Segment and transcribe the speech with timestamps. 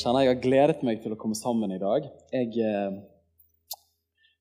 [0.00, 2.06] Kjenner jeg har gledet meg til å komme sammen i dag.
[2.32, 2.98] Jeg, eh,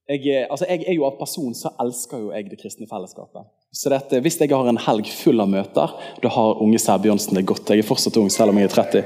[0.09, 3.47] jeg, eh, altså jeg er jo Av person så elsker jo jeg det kristne fellesskapet.
[3.69, 5.91] Så dette, Hvis jeg har en helg full av møter,
[6.23, 7.69] da har unge Sæbjørnsen det godt.
[7.69, 9.03] Jeg er fortsatt ung, selv om jeg er 30.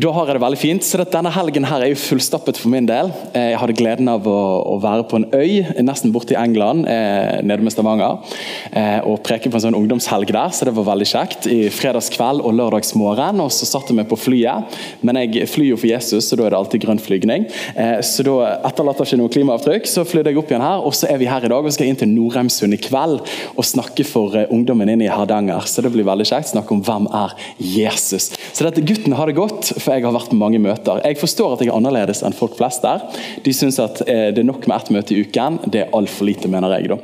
[0.00, 0.86] Da har jeg det veldig fint.
[0.88, 3.12] Så denne helgen her er jo fullstappet for min del.
[3.36, 6.86] Eh, jeg hadde gleden av å, å være på en øy nesten borte i England,
[6.88, 8.24] eh, nede med Stavanger,
[8.72, 11.50] eh, og preke på en sånn ungdomshelg der, så det var veldig kjekt.
[11.52, 13.44] I fredagskveld og lørdagsmorgen.
[13.44, 14.72] Og så satte jeg meg på flyet,
[15.04, 17.44] men jeg flyr jo for Jesus, så da er det alltid grønn flygning.
[17.76, 19.92] Eh, så da etterlater ikke noe klimaavtrykk.
[19.98, 21.92] Så flydde jeg opp igjen her, og så er vi her i dag og skal
[21.92, 23.20] inn til Norheimsund i kveld.
[23.52, 25.60] og snakke snakke for eh, ungdommen inne i Hardanger.
[25.66, 26.52] Så det blir veldig kjekt.
[26.52, 28.32] Snakke om hvem er Jesus.
[28.52, 31.02] Så dette Gutten har det godt, for jeg har vært på mange møter.
[31.04, 33.02] Jeg forstår at jeg er annerledes enn folk flest der.
[33.44, 35.60] De syns at eh, det er nok med ett møte i uken.
[35.66, 36.92] Det er altfor lite, mener jeg.
[36.92, 37.00] da.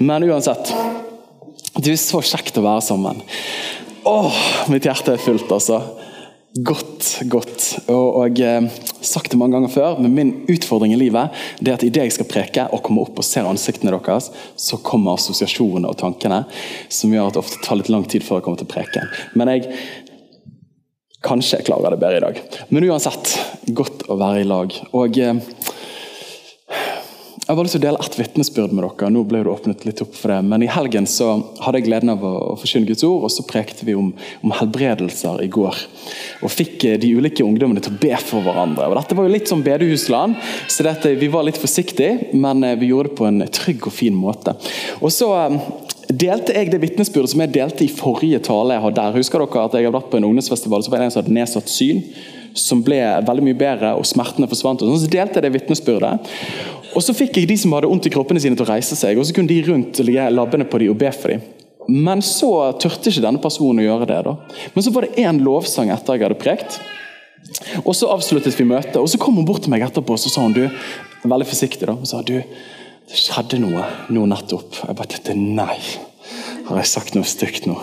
[0.00, 0.72] Men uansett.
[1.76, 3.22] Det er så kjekt å være sammen.
[4.08, 4.40] Åh,
[4.72, 5.78] mitt hjerte er fullt, altså.
[6.52, 6.81] Godt,
[7.30, 7.66] godt.
[7.92, 8.68] Og, og eh,
[9.02, 12.16] sagt det mange ganger før, men min utfordring i livet det er at idet jeg
[12.16, 16.44] skal preke og komme opp og ser ansiktene deres, så kommer assosiasjonene og tankene
[16.92, 19.12] som gjør at det ofte tar litt lang tid før jeg kommer til preken.
[19.38, 19.70] Men jeg
[21.22, 22.38] Kanskje klarer det bedre i dag.
[22.74, 23.36] Men uansett,
[23.78, 24.72] godt å være i lag.
[24.98, 25.36] Og eh,
[27.42, 29.08] jeg har bare lyst til å dele ett vitnesbyrd med dere.
[29.10, 31.32] Nå ble det åpnet litt opp for det, men I helgen så
[31.64, 34.12] hadde jeg gleden av å, å forkynne Guds ord, og så prekte vi om,
[34.46, 35.80] om, helbredelser i går.
[36.46, 38.86] Og fikk eh, de ulike ungdommene til å be for hverandre.
[38.86, 40.38] Og Dette var jo litt som bedehusland,
[40.70, 43.96] så dette, vi var litt forsiktige, men eh, vi gjorde det på en trygg og
[43.96, 44.54] fin måte.
[45.02, 45.58] Og så eh,
[46.18, 49.18] delte jeg det vitnesbyrdet som jeg delte i forrige tale jeg hadde der.
[49.18, 51.36] Husker dere at jeg hadde vært på en ungdomsfestival så var det en som hadde
[51.36, 52.02] nedsatt syn?
[52.58, 54.82] som ble veldig mye bedre, og smertene forsvant.
[54.82, 56.32] og sånn, Så delte jeg det vitnesbyrdet.
[56.94, 59.18] Og så fikk jeg de som hadde vondt i kroppene sine til å reise seg,
[59.18, 61.42] og så kunne de rundt ligge labbene på de og be for dem.
[61.88, 64.24] Men så turte ikke denne personen å gjøre det.
[64.24, 64.36] da.
[64.74, 66.80] Men så var det én lovsang etter jeg hadde prekt.
[67.84, 70.30] Og så avsluttet vi møtet, og så kom hun bort til meg etterpå og så
[70.30, 70.68] sa hun, du,
[71.24, 72.40] veldig forsiktig da, hun sa du,
[73.08, 74.78] det skjedde noe nå nettopp.
[74.86, 75.78] Jeg bare tenkte nei.
[76.68, 77.76] Har jeg sagt noe stygt nå?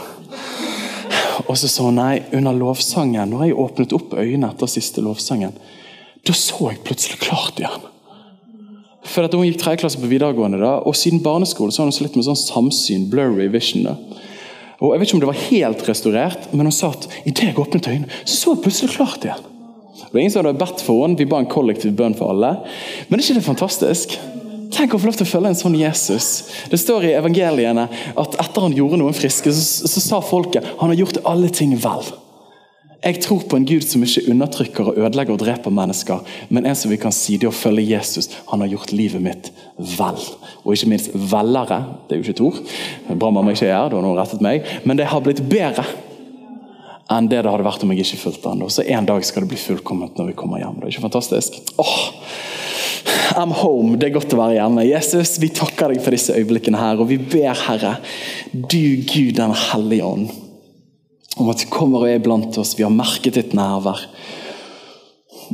[1.47, 5.55] Og så sa hun nei, under lovsangen, når jeg åpnet opp øynene etter siste lovsangen,
[6.27, 7.85] da så jeg plutselig klart igjen.
[9.09, 11.95] For at Hun gikk tredje klasse på videregående, da, og siden barneskole så har hun
[11.95, 13.87] slitt med sånn samsyn, blurry vision.
[13.87, 13.95] da.
[14.79, 17.59] Og Jeg vet ikke om det var helt restaurert, men hun sa at idet jeg
[17.59, 19.47] åpnet øynene, så så jeg plutselig klart igjen.
[19.99, 22.51] Det var Ingen som hadde bedt for henne, vi ba en kollektiv bønn for alle.
[23.09, 24.15] Men er ikke det fantastisk?
[24.79, 26.27] Tenk å få lov til å følge en sånn Jesus.
[26.71, 30.93] Det står i evangeliene at etter han gjorde noen friske, så, så sa folket han
[30.93, 32.07] har gjort alle ting vel.
[32.99, 36.79] Jeg tror på en Gud som ikke undertrykker og ødelegger og dreper mennesker, men en
[36.79, 38.27] som vi kan si det å følge Jesus.
[38.51, 40.19] Han har gjort livet mitt vel.
[40.63, 41.81] Og ikke minst vellere.
[42.07, 42.59] Det er jo ikke et ord.
[43.11, 44.67] Bra mamma ikke er her, da har noen rettet meg.
[44.87, 45.87] Men det har blitt bedre
[47.09, 48.63] enn det det hadde vært om jeg ikke fulgte han.
[48.71, 50.79] Så En dag skal det bli fullkomment når vi kommer hjem.
[50.79, 51.59] Det er ikke fantastisk?
[51.79, 51.95] Åh,
[53.37, 53.97] I'm home.
[53.99, 54.85] Det er godt å være hjemme.
[54.87, 57.97] Jesus, vi takker deg for disse øyeblikkene her, og vi ber, Herre,
[58.51, 60.31] du Gud den hellige ånd,
[61.39, 62.75] om at du kommer og er blant oss.
[62.77, 64.05] Vi har merket ditt nærvær.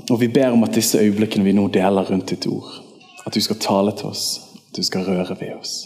[0.09, 2.81] Og vi ber om at disse øyeblikkene vi nå deler rundt ditt ord,
[3.25, 4.25] at du skal tale til oss,
[4.67, 5.77] at du skal røre ved oss.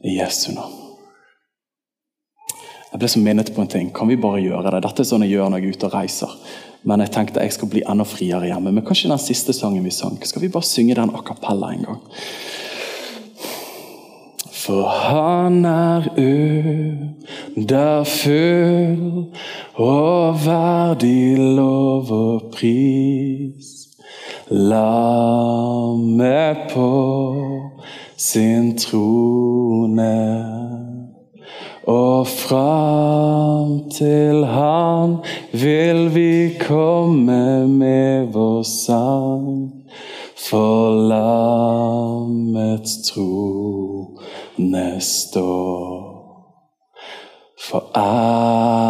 [0.00, 0.78] I Jesu navn.
[2.90, 3.90] Jeg ble så minnet på en ting.
[3.94, 4.80] Kan vi bare gjøre det?
[4.86, 6.32] Dette er sånn jeg gjør når jeg er ute og reiser.
[6.82, 8.72] Men jeg tenkte jeg skal bli enda friere hjemme.
[8.72, 11.86] Men kanskje den siste sangen vi sang, skal vi bare synge den a cappella en
[11.88, 12.00] gang?
[14.60, 16.08] For han er
[17.56, 19.24] underfull
[19.74, 23.76] og verdig lov og pris.
[24.50, 26.90] Lammet på
[28.16, 30.39] sin trone
[32.20, 35.16] og fram til Han
[35.52, 39.72] vil vi komme med vår sang.
[40.50, 44.18] For lammets tro
[44.56, 46.10] neste år.
[47.68, 48.89] For ære,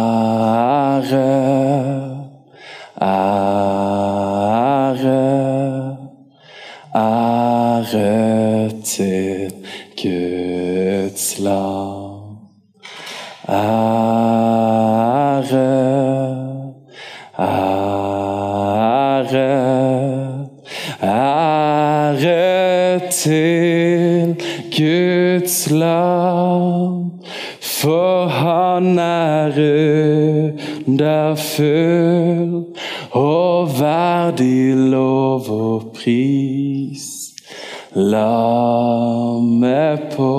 [38.11, 40.35] Lammet på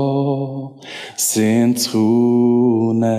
[1.17, 3.19] sin trone.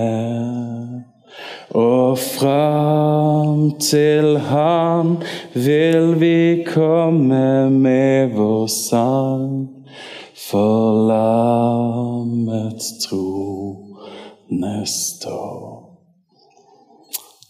[1.74, 5.16] Og fram til Han
[5.54, 9.68] vil vi komme med vår sang.
[10.50, 15.84] For lammets trone står.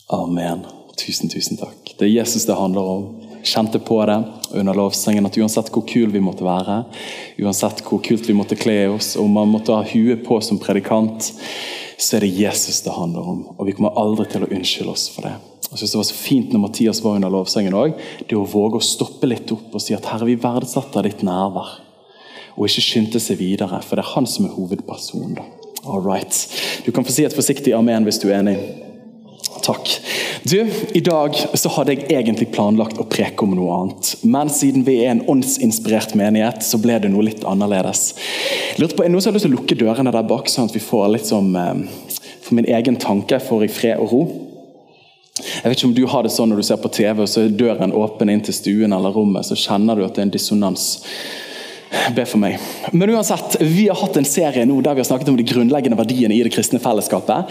[0.09, 0.65] Amen.
[0.97, 1.97] Tusen, tusen takk.
[1.99, 3.24] Det er Jesus det handler om.
[3.45, 4.17] Kjente på det
[4.57, 6.79] under lovsangen at uansett hvor kul vi måtte være,
[7.45, 11.29] uansett hvor kult vi måtte kle oss, om man måtte ha huet på som predikant,
[12.01, 13.43] så er det Jesus det handler om.
[13.59, 15.35] Og vi kommer aldri til å unnskylde oss for det.
[15.71, 17.99] Jeg synes Det var så fint når Mathias var under lovsangen òg,
[18.29, 21.81] det å våge å stoppe litt opp og si at Herre, vi verdsetter ditt nærvær.
[22.55, 25.41] Og ikke skynde seg videre, for det er han som er hovedpersonen.
[25.85, 26.33] All right.
[26.87, 28.57] Du kan få si et forsiktig amen hvis du er enig.
[29.65, 29.99] Takk.
[30.47, 34.11] Du, I dag så hadde jeg egentlig planlagt å preke om noe annet.
[34.29, 38.11] Men siden vi er en åndsinspirert menighet, så ble det noe litt annerledes.
[38.77, 40.69] Lurt på, Er det noen som har lyst til å lukke dørene der bak, sånn
[40.69, 41.87] at vi får litt som eh,
[42.45, 44.21] For min egen tanke får jeg fred og ro.
[45.41, 47.47] Jeg vet ikke om du har det sånn når du ser på TV og så
[47.47, 50.37] er døren åpen inn til stuen eller rommet, så kjenner du at det er en
[50.37, 50.85] dissonans.
[52.15, 52.59] Be for meg.
[52.93, 55.99] Men uansett, Vi har hatt en serie nå der vi har snakket om de grunnleggende
[55.99, 57.51] verdiene i det kristne fellesskapet.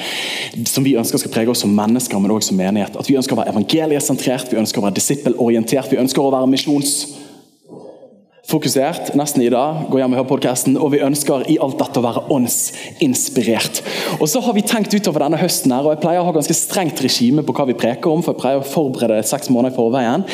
[0.70, 2.98] Som vi ønsker skal prege oss som mennesker, men også som menighet.
[3.00, 6.50] At Vi ønsker å være evangeliesentrert, vi ønsker å være disippelorientert, vi ønsker å være
[6.50, 6.96] misjons
[8.44, 12.02] fokusert nesten i dag, gå hjem og hør podcasten, og vi ønsker i alt dette
[12.02, 13.80] å være åndsinspirert.
[14.20, 16.58] Og så har vi tenkt utover denne høsten her, og jeg pleier å ha ganske
[16.58, 19.78] strengt regime på hva vi preker om, for jeg pleier å forberede seks måneder i
[19.78, 20.28] forveien.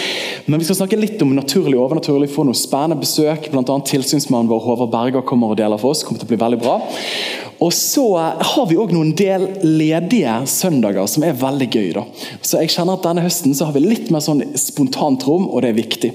[0.50, 3.52] Men vi skal snakke litt om naturlig og overnaturlig, få noen spennende besøk.
[3.54, 6.02] Annet tilsynsmannen vår Håvard Berger kommer og deler for oss.
[6.04, 6.80] kommer til å bli veldig bra.
[7.60, 11.90] Og så har vi òg noen del ledige søndager som er veldig gøy.
[11.98, 12.06] da.
[12.42, 15.64] Så jeg kjenner at Denne høsten så har vi litt mer sånn spontant rom, og
[15.64, 16.12] det er viktig.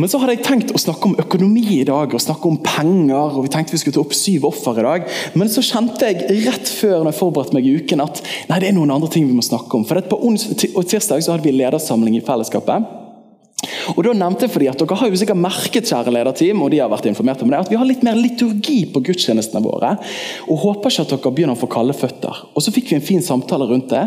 [0.00, 3.36] Men så hadde jeg tenkt å snakke om økonomi i dag, og snakke om penger.
[3.36, 5.12] og Vi tenkte vi skulle ta opp syv offer i dag.
[5.34, 8.72] Men så kjente jeg rett før når jeg forberedte meg i uken at nei, det
[8.72, 9.84] er noen andre ting vi må snakke om.
[9.84, 13.01] For På tirsdag så hadde vi ledersamling i fellesskapet.
[13.94, 16.80] Og da nevnte jeg fordi at Dere har jo sikkert merket kjære lederteam, og de
[16.82, 19.96] har vært informert om det, at vi har litt mer liturgi på gudstjenestene våre.
[20.48, 22.46] og Håper ikke at dere begynner å få kalde føtter.
[22.54, 24.06] Og Så fikk vi en fin samtale rundt det.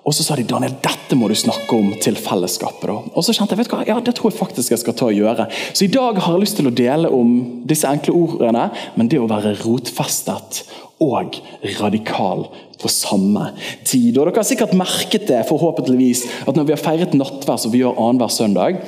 [0.00, 2.88] Og så sa de Daniel, dette må du snakke om til fellesskapet.
[2.88, 2.96] da.
[3.12, 5.10] Og så kjente jeg vet du hva, ja, det tror jeg faktisk jeg skal ta
[5.10, 5.46] og gjøre.
[5.76, 7.34] Så i dag har jeg lyst til å dele om
[7.68, 10.64] disse enkle ordene, men det å være rotfestet
[11.00, 11.38] og
[11.80, 12.44] radikal
[12.80, 13.50] på samme
[13.88, 14.16] tid.
[14.16, 17.82] Og Dere har sikkert merket det forhåpentligvis, at når vi har feiret nattvær, som vi
[17.82, 18.82] gjør annenhver søndag,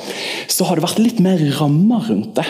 [0.48, 2.46] så har det vært litt mer rammer rundt det.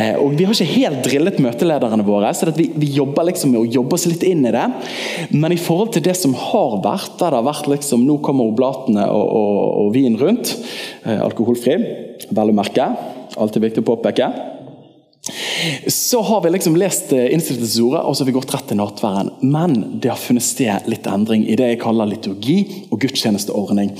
[0.00, 3.62] Eh, og Vi har ikke helt drillet møtelederne våre, så vi, vi, jobber liksom med
[3.62, 4.66] å jobbe oss litt inn i det.
[5.34, 8.52] Men i forhold til det som har vært, der det har vært liksom, nå kommer
[8.52, 10.54] oblatene og, og, og vin rundt,
[11.04, 11.76] eh, alkoholfri,
[12.30, 12.92] vel å merke,
[13.40, 14.30] alltid viktig å påpeke
[15.86, 19.32] så har vi liksom lest eh, ordet, og så har vi gått rett til nattværen.
[19.40, 23.92] Men det har funnet sted litt endring i det jeg kaller liturgi og gudstjenesteordning.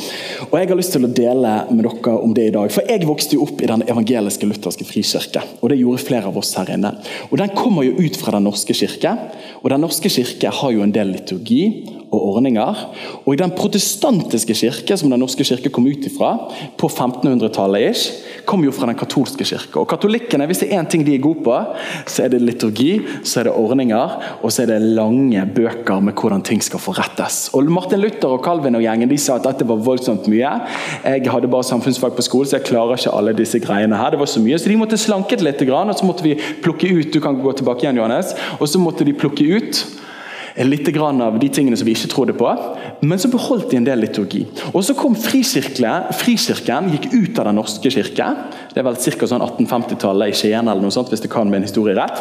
[0.51, 2.73] Og Jeg har lyst til å dele med dere om det i dag.
[2.73, 5.45] For Jeg vokste jo opp i den evangeliske lutherske frikirke.
[5.61, 6.95] og Det gjorde flere av oss her inne.
[7.31, 9.17] Og Den kommer jo ut fra Den norske kirke.
[9.63, 12.81] Og Den norske kirke har jo en del liturgi og ordninger.
[13.25, 16.33] Og i Den protestantiske kirke, som Den norske kirke kom ut ifra,
[16.77, 18.13] på 1500-tallet, ish,
[18.47, 19.79] kom jo fra den katolske kirke.
[19.81, 21.55] Og Katolikkene, hvis det er én ting de er gode på,
[22.07, 26.19] så er det liturgi, så er det ordninger, og så er det lange bøker med
[26.19, 27.51] hvordan ting skal forrettes.
[27.55, 30.53] Og Martin Luther og Calvin og gjengen de sa at dette var voldsomt mye.
[31.05, 34.11] Jeg hadde bare samfunnsfag på skolen, så jeg klarer ikke alle disse greiene her.
[34.11, 36.91] Det var så mye, Så de måtte slanke det litt, og så måtte vi plukke
[36.91, 39.85] ut du kan gå tilbake igjen, Johannes, og så måtte de plukke ut
[40.67, 42.51] litt av de tingene som vi ikke trodde på.
[43.01, 44.47] Men så beholdt de en del liturgi.
[44.75, 48.27] Og Så kom Frikirken, gikk ut av Den norske kirke.
[48.75, 49.27] Det er vel ca.
[49.27, 52.21] Sånn 1850-tallet i Skien, eller noe sånt, hvis det kan en historie rett.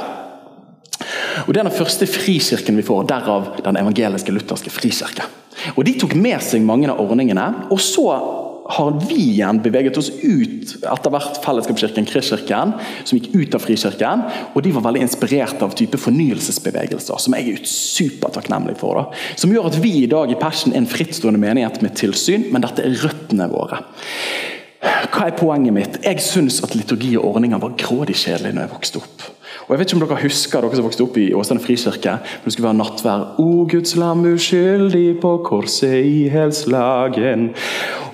[1.47, 5.23] Og Det er den første frikirken vi får, derav den evangeliske lutherske frikirke.
[5.75, 7.67] Og De tok med seg mange av ordningene.
[7.69, 13.57] og så har vi igjen beveget oss ut etter hvert Fellesskapskirken, Kristkirken, som gikk ut
[13.57, 14.25] av Frikirken.
[14.53, 19.01] og De var veldig inspirert av type fornyelsesbevegelser, som jeg er supertakknemlig for.
[19.01, 19.23] Da.
[19.41, 22.65] Som gjør at vi i dag i Passion er en frittstående menighet med tilsyn, men
[22.65, 23.81] dette er røttene våre.
[24.79, 25.99] Hva er poenget mitt?
[26.05, 29.25] Jeg syns at liturgi og ordninger var grådig kjedelig når jeg vokste opp.
[29.67, 32.17] Og jeg vet ikke om dere husker dere som vokste opp i Åsane frikirke.
[32.19, 33.25] Men det skulle være nattvær.
[33.41, 37.51] O Guds lam uskyldig på korset i helslagen.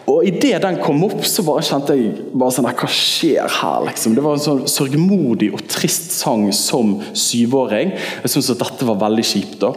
[0.06, 3.88] Og Idet den kom opp, så bare kjente jeg bare sånn Hva skjer her?
[3.88, 4.14] liksom?
[4.14, 7.96] Det var en sånn sørgmodig og trist sang som syvåring.
[8.22, 9.58] Jeg syntes at dette var veldig kjipt.
[9.64, 9.74] da.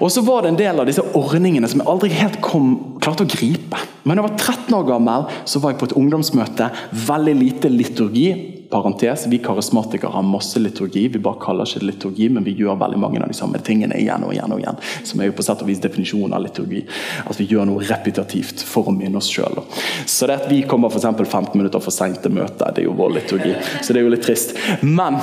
[0.00, 3.26] Og så var det en del av disse ordningene som jeg aldri helt kom, klarte
[3.26, 3.78] å gripe.
[4.02, 6.70] Men da jeg var 13 år gammel, så var jeg på et ungdomsmøte.
[7.06, 11.08] Veldig lite liturgi parentes, Vi karismatikere har masse liturgi.
[11.08, 13.96] Vi bare kaller ikke det liturgi, men vi gjør veldig mange av de samme tingene
[13.96, 14.52] igjen og igjen.
[14.52, 16.84] og igjen, Som er jo på sett og vis definisjonen av liturgi.
[17.26, 19.62] At vi gjør noe repetitivt for å minne oss sjøl.
[20.06, 22.92] Så det at vi kommer for 15 minutter for seint til møtet, det er jo
[22.98, 23.54] vår liturgi.
[23.82, 24.54] Så det er jo litt trist.
[24.82, 25.18] Men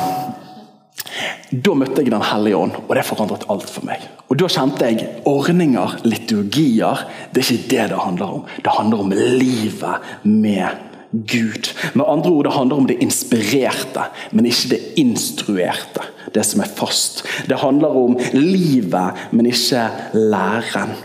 [1.51, 4.01] da møtte jeg Den hellige ånd, og det forandret alt for meg.
[4.29, 8.43] Og Da kjente jeg ordninger, liturgier, det er ikke det det handler om.
[8.63, 11.73] Det handler om livet med Gud.
[11.93, 16.01] Med andre ord, Det handler om det inspirerte, men ikke det instruerte.
[16.33, 17.23] Det som er fast.
[17.49, 20.95] Det handler om livet, men ikke læren.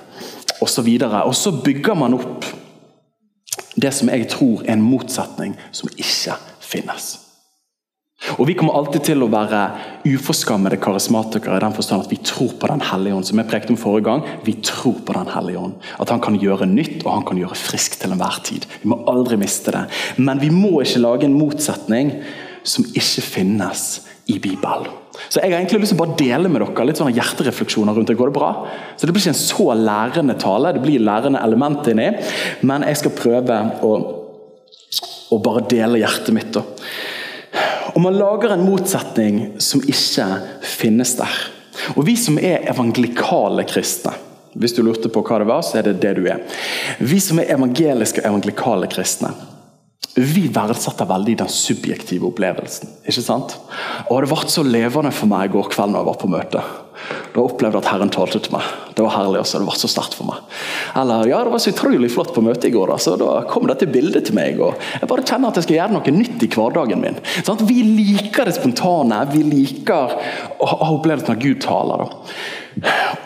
[0.60, 1.22] Og så, videre.
[1.22, 2.44] og så bygger man opp
[3.82, 7.29] det som jeg tror er en motsetning som ikke finnes.
[8.38, 9.60] Og Vi kommer alltid til å være
[10.04, 13.26] uforskammede karismatikere i den forstand at vi tror på Den hellige ånd.
[13.26, 15.74] Som jeg prekte om forrige gang, vi tror på Den hellige ånd.
[15.98, 18.68] At han kan gjøre nytt og han kan gjøre friskt til enhver tid.
[18.82, 19.86] Vi må aldri miste det.
[20.20, 22.12] Men vi må ikke lage en motsetning
[22.62, 24.90] som ikke finnes i Bibelen.
[25.28, 28.08] Så Jeg har egentlig lyst til å bare dele med dere litt sånne hjerterefleksjoner rundt
[28.08, 28.16] det.
[28.18, 28.50] Går det bra?
[28.96, 32.10] Så Det blir ikke en så lærende tale, det blir lærende element inni.
[32.62, 33.92] Men jeg skal prøve å,
[35.30, 36.52] å bare dele hjertet mitt.
[36.52, 36.62] da.
[37.94, 40.26] Og man lager en motsetning som ikke
[40.66, 41.38] finnes der.
[41.96, 44.12] Og Vi som er evangelikale kristne
[44.52, 46.40] Hvis du lurte på hva det var, så er det det du er.
[46.98, 49.30] Vi som er evangeliske og evangelikale kristne
[50.14, 52.88] vi verdsetter veldig den subjektive opplevelsen.
[53.06, 53.56] ikke sant?
[54.10, 56.62] Og Det ble så levende for meg i går kveld når jeg var på møte.
[57.34, 58.66] Da opplevde jeg at Herren talte til meg.
[58.96, 60.40] Det var herlig også, det var så sterkt for meg.
[60.98, 63.68] Eller ja, det var så utrolig flott på møtet i går, Altså, så da kom
[63.70, 64.60] dette bildet til meg.
[64.60, 67.20] og Jeg bare kjenner at jeg skal gjøre noe nytt i hverdagen min.
[67.46, 69.22] Sånn vi liker det spontane.
[69.30, 70.16] Vi liker
[70.58, 72.04] å ha opplevelsen av Gud taler.
[72.04, 72.10] da.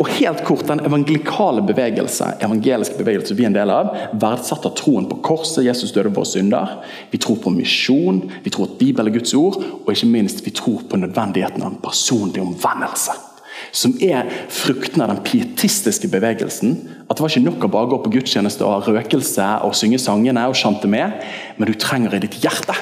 [0.01, 5.09] Og helt kort, Den evangelikale bevegelse evangeliske bevegelse vi er en del av, verdsetter troen
[5.11, 6.79] på korset, Jesus døde våre synder.
[7.11, 10.55] Vi tror på misjon, vi tror at Bibelen er Guds ord, og ikke minst vi
[10.57, 13.34] tror på nødvendigheten av en personlig omvendelse.
[13.75, 16.77] Som er frukten av den pietistiske bevegelsen.
[17.09, 19.99] At Det var ikke nok å bare gå på gudstjeneste og ha røkelse og synge
[19.99, 21.19] sangene og chante med,
[21.59, 22.77] men du trenger i ditt hjerte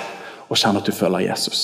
[0.53, 1.63] å kjenne at du føler Jesus.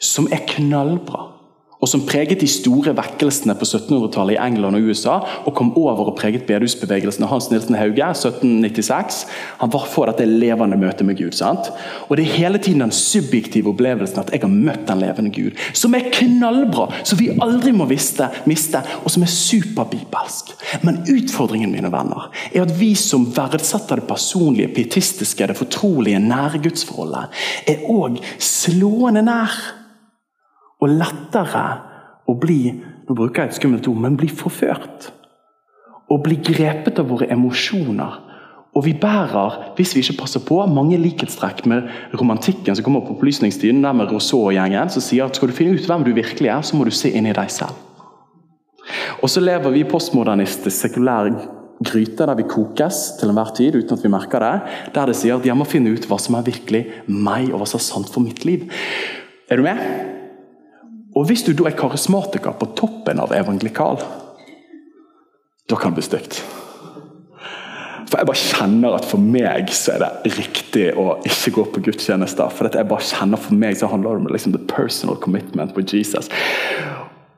[0.00, 1.39] Som er knallbra
[1.80, 5.16] og som preget de store vekkelsene på 1700-tallet i England og USA,
[5.48, 7.24] og kom over og preget bedehusbevegelsen.
[7.30, 9.22] Hans Nilsen Hauge, 1796,
[9.62, 11.32] han var for dette levende møtet med Gud.
[11.32, 11.72] sant?
[12.08, 15.56] Og Det er hele tiden den subjektive opplevelsen at jeg har møtt den levende Gud,
[15.72, 20.52] som er knallbra, som vi aldri må viste, miste, og som er superbibelsk.
[20.84, 26.60] Men utfordringen mine venner, er at vi som verdsetter det personlige, pietistiske, det fortrolige, nære
[26.60, 29.79] gudsforholdet, er òg slående nær
[30.80, 31.64] og lettere
[32.28, 32.62] å bli
[33.10, 35.08] nå bruker jeg et skummelt ord, men bli forført.
[36.14, 38.20] Og bli grepet av våre emosjoner.
[38.78, 43.16] Og vi bærer, hvis vi ikke passer på, mange likhetstrekk med romantikken som kommer på
[43.16, 46.62] opplysningstiden, der med Rousseau-gjengen, som sier at skal du finne ut hvem du virkelig er,
[46.62, 47.74] så må du se inn i deg selv.
[49.18, 51.32] Og så lever vi postmodernistisk, sekulær
[51.82, 54.54] gryte der vi kokes til enhver tid uten at vi merker det.
[54.94, 57.70] Der det sier at jeg må finne ut hva som er virkelig meg, og hva
[57.72, 58.70] som er sant for mitt liv.
[59.50, 60.19] Er du med?
[61.16, 63.98] Og hvis du da er karismatiker på toppen av evangelikal,
[65.70, 66.40] da kan det bli stygt.
[68.10, 71.82] For jeg bare kjenner at for meg så er det riktig å ikke gå på
[71.86, 72.50] gudstjenester.
[72.50, 75.94] For jeg bare kjenner for meg så handler det om liksom the personal commitment with
[75.94, 76.30] Jesus.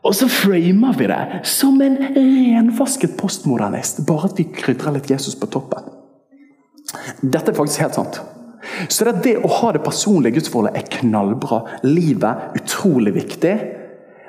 [0.02, 5.36] Og så framer vi det som en renvasket postmodernist, bare at vi krydrer litt Jesus
[5.38, 5.92] på toppen.
[7.22, 8.18] Dette er faktisk helt sant.
[8.88, 11.62] Så det, det å ha det personlige gudsforholdet er knallbra.
[11.86, 13.54] Livet utrolig viktig.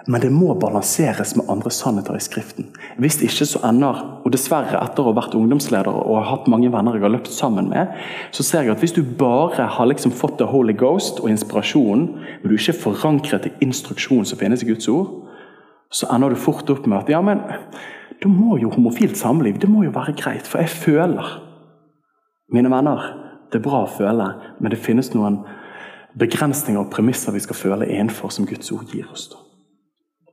[0.05, 2.65] Men det må balanseres med andre sannheter i Skriften.
[2.99, 6.71] Hvis ikke så ender, og dessverre etter å ha vært ungdomsleder og har hatt mange
[6.73, 7.93] venner jeg har løpt sammen med,
[8.35, 12.09] så ser jeg at hvis du bare har liksom fått The Holy Ghost og inspirasjonen,
[12.19, 15.21] men du ikke er forankret i instruksjonen som finnes i Guds ord,
[15.93, 17.39] så ender du fort opp med at ja, men
[18.19, 21.39] da må jo homofilt samliv det må jo være greit, for jeg føler
[22.53, 22.99] Mine venner,
[23.53, 24.27] det er bra å føle,
[24.59, 25.43] men det finnes noen
[26.19, 29.29] begrensninger og premisser vi skal føle innenfor, som Guds ord gir oss.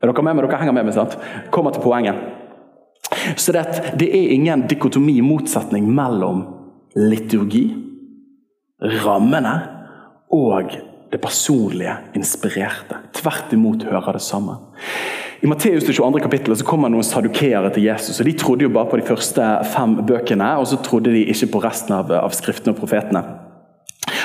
[0.00, 0.46] Er dere med meg?
[0.46, 1.16] Dere henger med meg, sant?
[1.52, 2.16] Kommer til poenget.
[3.36, 3.64] Så det,
[4.00, 6.44] det er ingen dikotomi, motsetning, mellom
[6.96, 7.66] liturgi,
[9.04, 9.54] rammene,
[10.32, 10.72] og
[11.10, 13.00] det personlige, inspirerte.
[13.14, 14.62] Tvert imot hører det sammen.
[15.42, 16.20] I Matteus 22.
[16.20, 18.20] kapittel så kommer noen sadukeere til Jesus.
[18.20, 21.48] og De trodde jo bare på de første fem bøkene, og så trodde de ikke
[21.54, 23.24] på resten av, av skriftene og profetene.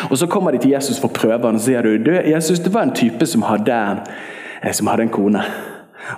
[0.10, 2.96] Og Så kommer de til Jesus for prøver og sier du, Jesus, det var en
[2.96, 3.80] type som hadde,
[4.62, 5.42] eh, som hadde en kone.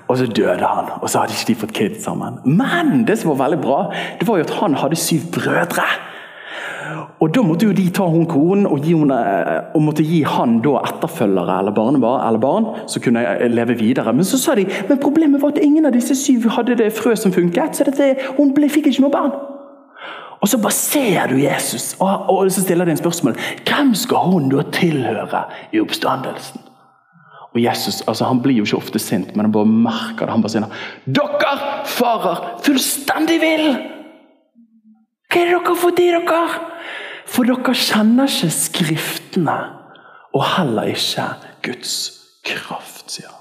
[0.07, 2.41] Og så døde han, og så hadde ikke de fått kids sammen.
[2.43, 3.79] Men det som var veldig bra,
[4.19, 5.86] det var jo at han hadde syv brødre.
[7.20, 9.17] Og Da måtte jo de ta hun konen og, henne,
[9.75, 14.13] og måtte gi han da etterfølgere eller barnebarn eller barn som kunne leve videre.
[14.13, 17.15] Men så sa de men problemet var at ingen av disse syv hadde det frø
[17.15, 17.77] som funket.
[17.77, 19.36] Så dette, hun ble, fikk ikke noe barn.
[20.38, 23.38] Og så bare ser du Jesus, og, og så stiller de en spørsmål.
[23.65, 26.62] Hvem skal hun da tilhøre i oppstandelsen?
[27.56, 30.34] Og Jesus altså han blir jo ikke ofte sint, men han bare merker det.
[30.36, 31.53] Han bare sier Dere
[31.89, 33.97] farer fullstendig vill!
[35.38, 36.44] Er dere får til, dere?
[37.27, 39.58] For dere kjenner ikke Skriftene,
[40.34, 41.27] og heller ikke
[41.65, 41.98] Guds
[42.48, 43.36] kraft, sier han.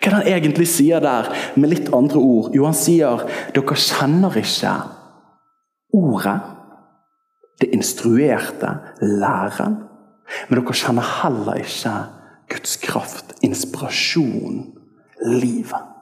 [0.00, 1.28] Hva er det han egentlig sier der,
[1.60, 2.50] med litt andre ord?
[2.56, 3.22] Jo, han sier
[3.54, 4.72] dere kjenner ikke
[6.00, 6.38] ordet,
[7.60, 9.78] det instruerte, læren.
[10.48, 11.94] Men dere kjenner heller ikke
[12.50, 14.64] Guds kraft, inspirasjon,
[15.26, 15.99] livet.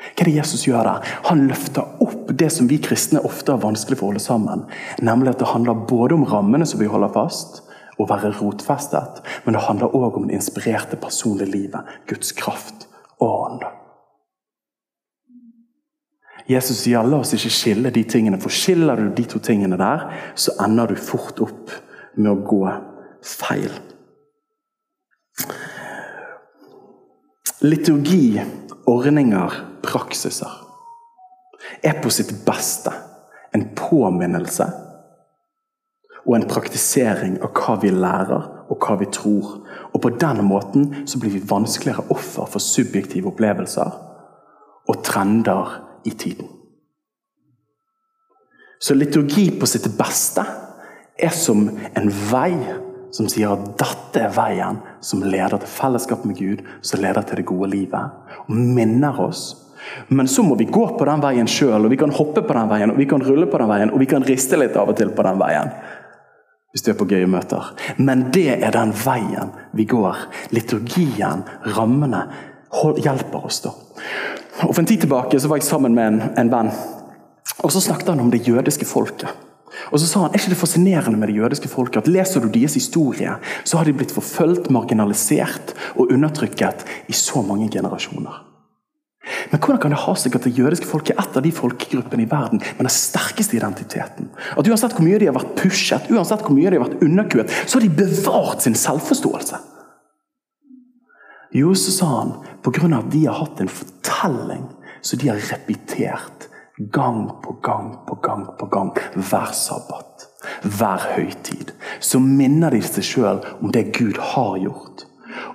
[0.00, 1.10] Hva er det Jesus gjør der?
[1.28, 4.64] Han løfter opp det som vi kristne ofte har vanskelig for å holde sammen.
[5.04, 7.62] Nemlig at det handler både om rammene som vi holder fast,
[8.00, 12.86] og være rotfestet, men det handler òg om det inspirerte personlige livet, Guds kraft
[13.20, 13.66] og ånd.
[16.50, 20.08] Jesus sier la oss ikke skille de tingene, for skiller du de to tingene der,
[20.34, 21.74] så ender du fort opp
[22.16, 22.64] med å gå
[23.22, 23.70] feil.
[27.60, 28.40] Liturgi,
[28.86, 30.60] ordninger, praksiser
[31.82, 32.92] er på sitt beste
[33.54, 34.66] en påminnelse
[36.26, 39.56] og en praktisering av hva vi lærer og hva vi tror.
[39.92, 43.90] Og På den måten så blir vi vanskeligere offer for subjektive opplevelser
[44.88, 46.48] og trender i tiden.
[48.80, 50.44] Så liturgi på sitt beste
[51.18, 52.54] er som en vei
[53.14, 57.40] som sier at dette er veien som leder til fellesskap med Gud, som leder til
[57.40, 58.16] det gode livet.
[58.46, 59.50] Og minner oss.
[60.08, 62.68] Men så må vi gå på den veien sjøl, og vi kan hoppe på den
[62.70, 64.98] veien, og vi kan rulle på den veien, og vi kan riste litt av og
[64.98, 65.72] til på den veien.
[66.70, 67.72] Hvis du er på gøye møter.
[67.98, 70.20] Men det er den veien vi går.
[70.54, 71.42] Liturgien,
[71.74, 72.22] rammene,
[73.02, 73.74] hjelper oss da.
[74.68, 76.70] Og For en tid tilbake så var jeg sammen med en, en venn.
[77.64, 79.49] Og Så snakket han om det jødiske folket.
[79.90, 82.50] Og så sa han, er ikke det fascinerende med det jødiske folket at leser du
[82.52, 88.46] deres historie, så har de blitt forfulgt, marginalisert og undertrykket i så mange generasjoner.
[89.50, 92.24] Men hvordan kan det ha seg at det jødiske folket er et av de folkegruppene
[92.24, 94.30] i verden med den sterkeste identiteten?
[94.56, 97.52] At Uansett hvor mye de har vært pushet, uansett hvor mye de har vært underkuet,
[97.66, 99.60] så har de bevart sin selvforståelse.
[101.60, 102.86] Jo, så sa han, pga.
[102.96, 104.68] at de har hatt en fortelling
[105.02, 106.49] som de har repetert
[106.88, 110.26] gang på gang på gang på gang hver sabbat,
[110.64, 115.04] hver høytid, så minner de seg sjøl om det Gud har gjort.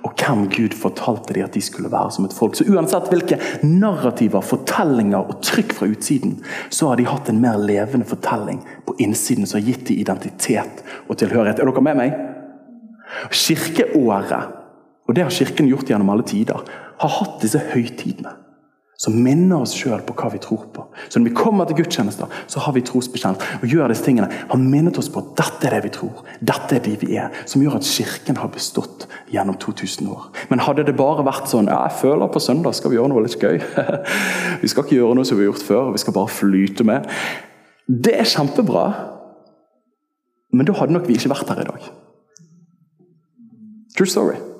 [0.06, 2.54] Og hvem Gud fortalte de at de skulle være som et folk.
[2.56, 6.38] Så Uansett hvilke narrativer, fortellinger og trykk fra utsiden,
[6.70, 10.82] så har de hatt en mer levende fortelling på innsiden som har gitt dem identitet
[11.08, 11.60] og tilhørighet.
[11.60, 12.16] Er dere med meg?
[13.34, 14.56] Kirkeåret,
[15.06, 18.45] og det har Kirken gjort gjennom alle tider, har hatt disse høytidene
[19.00, 20.84] som minner oss sjøl på hva vi tror på.
[21.08, 24.30] Så når vi kommer til gudstjenester, så har vi trosbekjennelse og gjør disse tingene.
[24.52, 27.34] Han minnet oss på at dette er det vi tror, dette er de vi er,
[27.44, 30.30] som gjør at Kirken har bestått gjennom 2000 år.
[30.48, 33.26] Men hadde det bare vært sånn ja, jeg føler på søndag skal vi gjøre noe
[33.26, 33.60] litt gøy.
[34.62, 37.12] vi skal ikke gjøre noe som vi har gjort før, vi skal bare flyte med.
[37.86, 38.88] Det er kjempebra,
[40.56, 41.88] men da hadde nok vi ikke vært her i dag.
[43.96, 44.55] True story.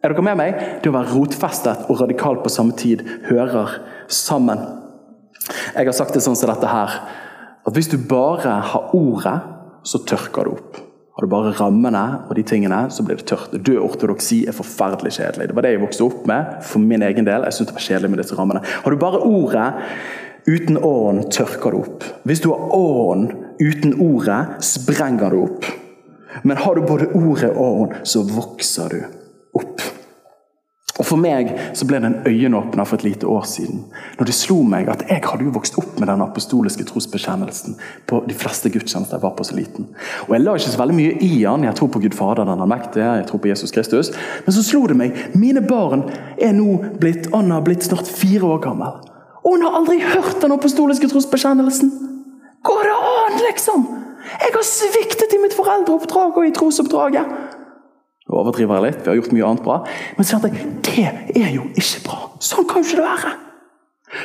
[0.00, 0.60] Er dere med meg?
[0.80, 3.74] Det å være rotfestet og radikal på samme tid hører
[4.08, 4.62] sammen.
[5.74, 6.94] Jeg har sagt det sånn som dette her,
[7.68, 9.34] at hvis du bare har ordet,
[9.84, 10.80] så tørker det opp.
[11.12, 13.52] Har du bare rammene og de tingene, så blir det tørt.
[13.52, 15.50] Død ortodoksi er forferdelig kjedelig.
[15.50, 17.44] Det var det jeg vokste opp med for min egen del.
[17.44, 18.64] Jeg synes det var kjedelig med disse rammene.
[18.64, 19.68] Har du bare ordet
[20.48, 22.10] uten ånd, tørker det opp.
[22.24, 25.72] Hvis du har ånd uten ordet, sprenger det opp.
[26.40, 29.19] Men har du både ordet og ånd, så vokser du
[29.54, 29.80] opp.
[31.00, 33.86] Og For meg så ble det en øyenåpner for et lite år siden.
[34.18, 37.78] Når det slo meg at jeg hadde jo vokst opp med den apostoliske trosbekjennelsen
[38.10, 39.88] på de fleste gudstjenester jeg var på så liten.
[40.28, 41.64] Og Jeg la ikke så veldig mye i den.
[41.64, 44.12] Jeg tror på Gud Fader, den allmektige, jeg tror på Jesus Kristus.
[44.44, 46.04] Men så slo det meg mine barn
[46.36, 49.00] er nå blitt Anna blitt snart fire år gammel.
[49.40, 51.94] Og hun har aldri hørt den apostoliske trosbekjennelsen!
[52.62, 53.86] Går det an, liksom?
[54.36, 57.59] Jeg har sviktet i mitt foreldreoppdrag og i trosoppdraget.
[58.30, 59.76] Nå overdriver jeg litt, vi har gjort mye annet bra.
[60.16, 62.18] Men så kjente jeg det er jo ikke bra.
[62.38, 63.38] Sånn kan jo ikke det være.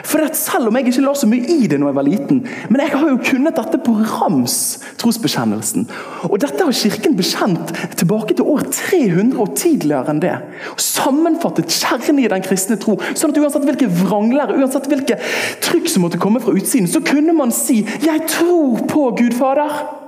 [0.05, 2.39] For Selv om jeg ikke la så mye i det når jeg var liten,
[2.73, 4.55] men jeg har jo kunnet dette på rams,
[5.01, 5.85] trosbekjennelsen.
[6.27, 10.33] Og dette har Kirken bekjent tilbake til år 300 og tidligere enn det.
[10.73, 12.97] Og Sammenfattet kjernen i den kristne tro.
[13.13, 15.19] sånn at Uansett hvilke vranglære, uansett hvilke
[15.65, 20.04] trykk som måtte komme fra utsiden, så kunne man si 'Jeg tror på Gud Fader'.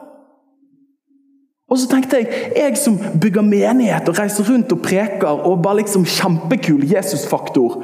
[1.67, 5.81] Og så tenkte jeg, jeg som bygger menighet og reiser rundt og preker og bare
[5.81, 7.81] liksom kjempekul Jesus-faktor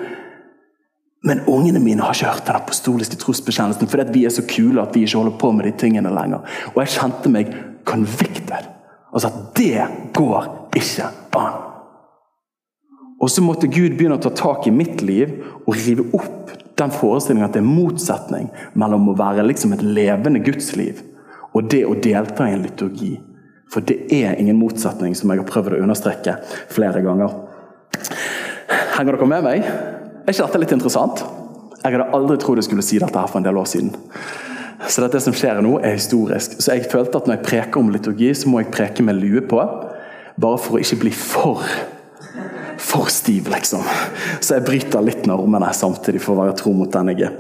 [1.24, 4.96] men ungene mine har ikke hørt den apostoliske trosbekjennelsen fordi vi er så kule at
[4.96, 6.44] vi ikke holder på med de tingene lenger.
[6.74, 7.54] Og jeg kjente meg
[7.88, 8.68] convicted.
[9.14, 9.86] Altså at det
[10.18, 11.08] går ikke
[11.40, 11.62] an.
[13.24, 15.32] Og så måtte Gud begynne å ta tak i mitt liv
[15.64, 20.42] og rive opp den forestillingen at det er motsetning mellom å være liksom et levende
[20.44, 21.00] gudsliv
[21.54, 23.14] og det å delta i en liturgi.
[23.72, 26.36] For det er ingen motsetning, som jeg har prøvd å understreke
[26.74, 27.36] flere ganger.
[28.98, 29.64] Henger dere med meg?
[29.68, 31.24] Er ikke dette litt interessant?
[31.84, 33.96] Jeg hadde aldri trodd jeg skulle si dette her for en del år siden.
[34.88, 36.58] Så det som skjer nå, er historisk.
[36.60, 39.44] Så jeg følte at når jeg preker om liturgi, så må jeg preke med lue
[39.48, 39.60] på.
[40.44, 41.64] Bare for å ikke bli for
[42.84, 43.84] for stiv, liksom.
[44.40, 47.38] Så jeg bryter litt normene samtidig for å være tro mot den jeg er.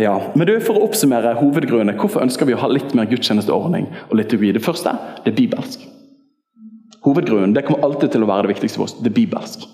[0.00, 3.90] Ja, men du, For å oppsummere hovedgrunnene, hvorfor ønsker vi å ha litt mer gudstjenesteordning
[4.08, 4.52] og liturgi?
[4.56, 5.84] Det første det er bibelsk.
[7.02, 8.96] Hovedgrunnen det kommer alltid til å være det viktigste for oss.
[9.00, 9.66] Det er bibelsk.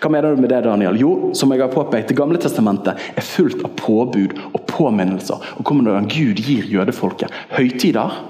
[0.00, 0.96] Hva mener du med det, Daniel?
[1.00, 5.64] Jo, som jeg har påpekt, Det gamle testamentet er fullt av påbud og påminnelser og
[5.64, 8.20] hvordan Gud gir jødefolket høytider.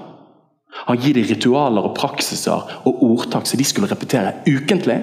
[0.87, 4.99] Han gir dem ritualer og praksiser og ordtak som de skulle repetere ukentlig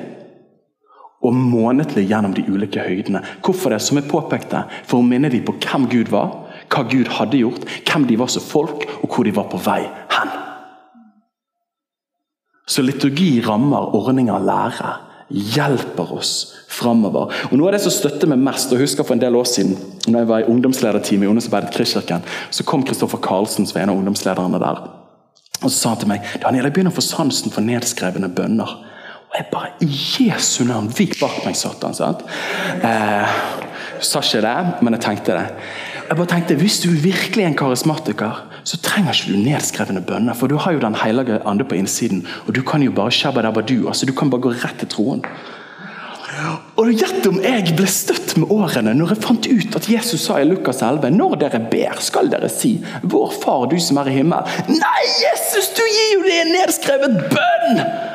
[1.23, 3.23] og månedlig gjennom de ulike høydene.
[3.45, 3.81] Hvorfor det?
[3.83, 6.33] Som jeg påpekte, For å minne dem på hvem Gud var,
[6.69, 9.83] hva Gud hadde gjort, hvem de var som folk, og hvor de var på vei
[9.83, 10.35] hen.
[12.67, 14.93] Så liturgi rammer ordninger lære
[15.33, 17.33] hjelper oss framover.
[17.51, 19.77] Og Noe av det som støtter meg mest, og husker for en del år siden
[20.07, 23.95] når jeg var i ungdomslederteamet i ungdomsarbeidet Kristkirken, så kom Kristoffer Karlsen, som var en
[23.95, 24.81] av ungdomslederne der.
[25.63, 28.73] Og så sa han til meg Daniel, jeg begynner å få sansen for nedskrevne bønner.
[29.33, 31.95] Og jeg bare I Jesu navn, vik bak meg, Satan.
[31.97, 32.21] sant?
[32.85, 33.39] Eh,
[34.05, 35.47] sa ikke det, men jeg tenkte det.
[36.09, 40.35] Jeg bare tenkte, Hvis du virkelig er en karismatiker, så trenger ikke du nedskrevne bønner.
[40.35, 43.43] For du har jo Den hellige ande på innsiden, og du kan jo bare shabba
[43.43, 45.25] dabba du, altså Du kan bare gå rett til troen.
[46.77, 50.41] Og Gjett om jeg ble støtt med årene når jeg fant ut at Jesus sa
[50.41, 54.17] i Lukas 11 når dere ber, skal dere si 'Vår Far, du som er i
[54.21, 54.69] himmelen'.
[54.69, 58.12] Nei, Jesus, du gir jo det en nedskrevet bønn!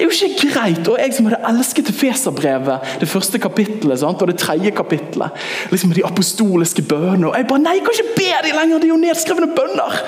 [0.00, 0.86] Det er jo ikke greit.
[0.88, 4.22] Og jeg som hadde elsket Feserbrevet, det første kapittelet sant?
[4.24, 5.36] og det tredje kapittelet,
[5.68, 8.80] liksom de apostoliske bønene og Jeg bare Nei, jeg kan ikke be de lenger!
[8.80, 10.00] Det er jo nedskrevne bønner!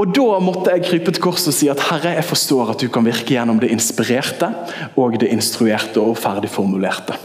[0.00, 2.88] Og da måtte jeg krype til korset og si at Herre, jeg forstår at du
[2.88, 4.48] kan virke gjennom det inspirerte
[4.96, 7.20] og det instruerte og ferdigformulerte.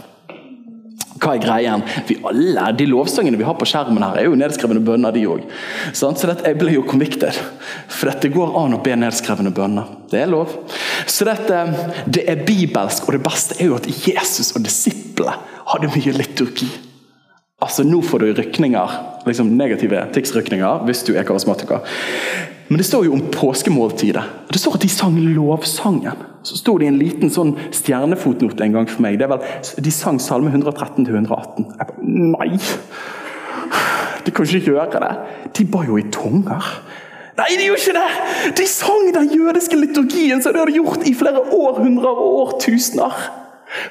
[1.20, 1.82] Hva er greien?
[2.08, 5.44] Vi alle, De lovsangene vi har på skjermen, her er jo nedskrevne bønner, de òg.
[5.92, 7.36] Så dette, jeg ble jo convicted.
[7.92, 9.90] For dette går an å be nedskrevne bønner.
[10.10, 10.54] Det er lov.
[11.04, 11.64] Så dette,
[12.08, 15.36] det er bibelsk, og det beste er jo at Jesus og disiplene
[15.70, 16.70] hadde mye liturgi.
[17.60, 18.96] Altså, Nå får du rykninger,
[19.28, 21.84] liksom negative tidsrykninger hvis du er karismatiker.
[22.70, 24.22] Men det står jo om påskemåltidet.
[24.46, 26.20] Det står at de sang lovsangen.
[26.46, 29.18] Så sto det i en liten sånn stjernefotnote en gang for meg.
[29.18, 29.42] Det er vel,
[29.82, 31.66] De sang salme 113-118.
[31.66, 31.96] Jeg bare
[32.36, 32.60] Nei!
[34.24, 35.10] De kan ikke gjøre det.
[35.58, 36.70] De ba jo i tunger.
[37.40, 38.54] Nei, de gjorde ikke det!
[38.60, 43.18] De sang den jødiske liturgien som de hadde gjort i flere århundrer og årtusener.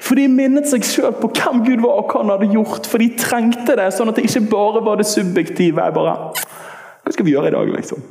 [0.00, 2.88] For de minnet seg sjøl på hvem Gud var og hva han hadde gjort.
[2.88, 5.84] For de trengte det, sånn at det ikke bare var det subjektive.
[5.84, 6.16] Jeg bare
[7.00, 8.02] hva skal vi gjøre i dag, liksom?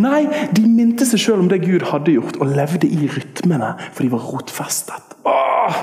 [0.00, 0.22] Nei,
[0.56, 4.12] de minte seg sjøl om det Gud hadde gjort, og levde i rytmene, for de
[4.12, 5.14] var rotfestet.
[5.24, 5.78] Åh!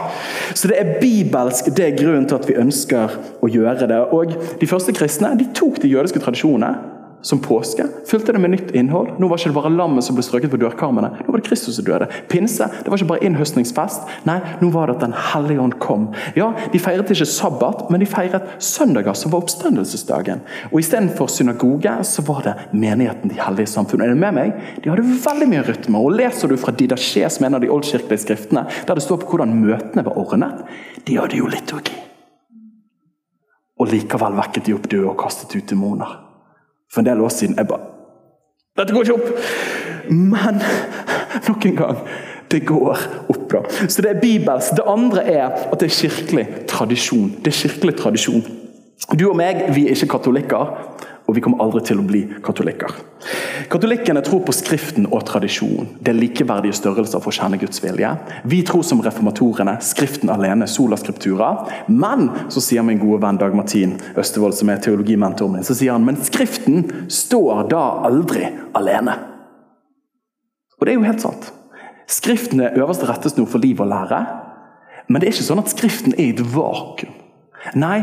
[0.53, 1.71] Så det er bibelsk.
[1.77, 4.01] Det er grunnen til at vi ønsker å gjøre det.
[4.13, 7.85] Og De første kristne de tok de jødiske tradisjonene som påske.
[8.07, 9.13] Fylte det med nytt innhold.
[9.19, 11.11] Nå var det ikke bare lammet som ble strøket på dørkarmene.
[11.21, 12.07] Nå var det Kristus som døde.
[12.31, 14.07] Pinse det var ikke bare innhøstningsfest.
[14.29, 16.09] Nei, nå var det at Den hellige ånd kom.
[16.37, 20.41] Ja, De feiret ikke sabbat, men de feiret søndager, som var oppstandelsesdagen.
[20.71, 24.01] Og Istedenfor synagoge så var det menigheten, de hellige samfunn.
[24.01, 24.53] Er du med meg?
[24.83, 26.01] De hadde veldig mye rytme.
[26.01, 29.33] Og Leser du fra Didasje, som en av de oldkirkelige skriftene, der det står på
[29.33, 30.65] hvordan møtene var ordnet,
[31.05, 31.97] de hadde jo liturgi.
[33.81, 36.30] Og likevel vekket de opp døde og kastet ut demoner
[36.93, 37.57] for en del år siden.
[37.57, 37.87] Jeg bare
[38.79, 39.29] Dette går ikke opp!
[40.09, 40.61] Men
[41.47, 41.97] nok en gang
[42.51, 42.97] det går
[43.29, 43.51] opp.
[43.51, 43.61] da.
[43.87, 44.75] Så det er bibelsk.
[44.75, 47.29] Det andre er at det er kirkelig tradisjon.
[47.39, 48.43] Det er kirkelig tradisjon.
[49.19, 50.75] Du og meg vi er ikke katolikker,
[51.31, 52.91] Og vi kommer aldri til å bli katolikker.
[53.71, 55.87] Katolikkene tror på Skriften og tradisjon.
[56.03, 58.09] Det er likeverdige størrelser for å kjenne Guds vilje.
[58.51, 61.53] Vi tror som reformatorene Skriften alene, sola scriptura.
[61.87, 65.95] Men så sier min gode venn Dag Martin Østevold, som er teologimentoren min, så sier
[65.95, 69.15] han men Skriften står da aldri alene.
[70.81, 71.51] Og det er jo helt sant.
[72.11, 74.19] Skriften er øverste rettesnor for liv og lære.
[75.07, 77.20] Men det er ikke sånn at Skriften er i et vakuum.
[77.77, 78.01] Nei,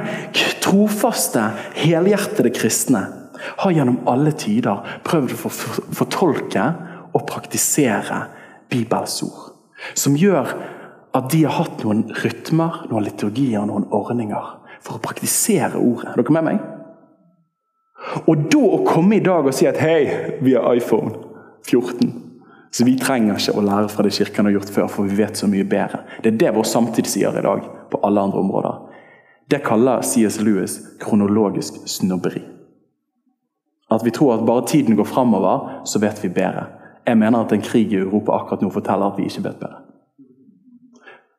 [0.62, 1.42] trofaste,
[1.78, 3.02] helhjertede kristne
[3.58, 5.52] har gjennom alle tider prøvd å
[5.98, 6.64] fortolke
[7.14, 8.24] og praktisere
[8.70, 9.52] Bibels ord.
[9.98, 10.54] Som gjør
[11.16, 16.12] at de har hatt noen rytmer, noen liturgier, noen ordninger for å praktisere ordet.
[16.12, 16.66] Er dere med meg?
[18.28, 21.14] Og da å komme i dag og si at hei, vi har iPhone
[21.66, 22.12] 14.
[22.70, 25.40] Så vi trenger ikke å lære fra det kirken har gjort før, for vi vet
[25.40, 26.02] så mye bedre.
[26.22, 28.87] Det er det vår samtid sier i dag på alle andre områder.
[29.50, 30.40] Det kaller C.S.
[30.40, 32.42] Lewis kronologisk snobberi.
[33.90, 36.66] At vi tror at bare tiden går framover, så vet vi bedre.
[37.06, 39.80] Jeg mener at en krig i Europa akkurat nå forteller at vi ikke vet bedre.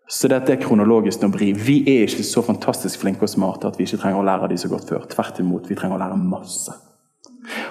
[0.09, 1.51] Så dette er kronologisk snobberi.
[1.53, 4.57] Vi er ikke så fantastisk flinke og smarte at vi ikke trenger å lære de
[4.57, 5.05] så godt før.
[5.11, 6.73] Tvert imot, vi trenger å lære masse.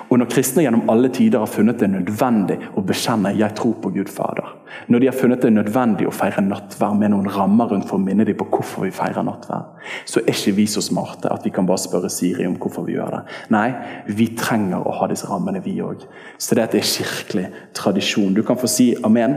[0.09, 3.93] Og når kristne gjennom alle tider har funnet det nødvendig å bekjenne 'jeg tror på
[3.95, 4.55] Gud Fader',
[4.89, 8.05] når de har funnet det nødvendig å feire nattverd med noen rammer rundt for å
[8.05, 9.65] minne dem på hvorfor vi feirer nattverd,
[10.05, 12.97] så er ikke vi så smarte at vi kan bare spørre Siri om hvorfor vi
[12.97, 13.23] gjør det.
[13.51, 13.75] Nei,
[14.07, 16.05] vi trenger å ha disse rammene, vi òg.
[16.39, 18.35] Så dette er kirkelig tradisjon.
[18.35, 19.37] Du kan få si amen.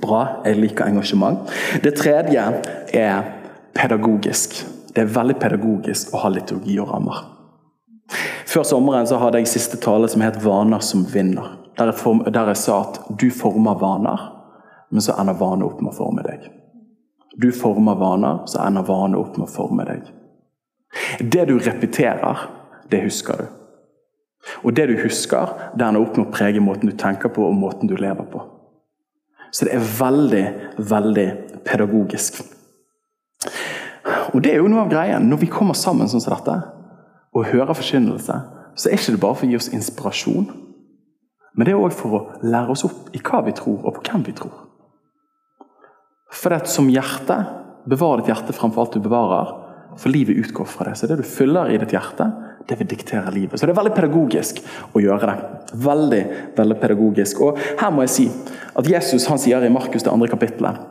[0.00, 1.50] Bra, jeg liker engasjement.
[1.82, 3.22] Det tredje er
[3.74, 4.64] pedagogisk.
[4.94, 7.24] Det er veldig pedagogisk å ha liturgi og rammer.
[8.54, 11.56] Før sommeren så hadde jeg siste tale som het 'Vaner som vinner'.
[11.78, 14.32] Der jeg, form, der jeg sa at du former vaner,
[14.90, 16.50] men så ender vaner opp med å forme deg.
[17.42, 20.02] Du former vaner, så ender vaner opp med å forme deg.
[21.32, 22.48] Det du repeterer,
[22.90, 23.44] det husker du.
[24.62, 27.54] Og det du husker, det ender opp med å prege måten du tenker på og
[27.54, 28.42] måten du lever på.
[29.50, 31.28] Så det er veldig, veldig
[31.64, 32.44] pedagogisk.
[34.34, 35.28] Og det er jo noe av greien.
[35.28, 36.62] Når vi kommer sammen sånn som dette,
[37.34, 38.36] og hører forkynnelse,
[38.74, 40.46] så er ikke det bare for å gi oss inspirasjon.
[41.54, 44.06] Men det er òg for å lære oss opp i hva vi tror, og på
[44.08, 44.54] hvem vi tror.
[46.34, 47.36] For det som hjerte,
[47.90, 49.52] bevar ditt hjerte framfor alt du bevarer,
[49.94, 50.96] for livet utgår fra det.
[50.98, 52.26] Så det du fyller i ditt hjerte,
[52.66, 53.60] det vil diktere livet.
[53.60, 54.58] Så det er veldig pedagogisk
[54.96, 55.36] å gjøre det.
[55.84, 56.22] Veldig,
[56.56, 57.42] veldig pedagogisk.
[57.44, 58.26] Og her må jeg si
[58.74, 60.90] at Jesus han sier i Markus det andre kapittelet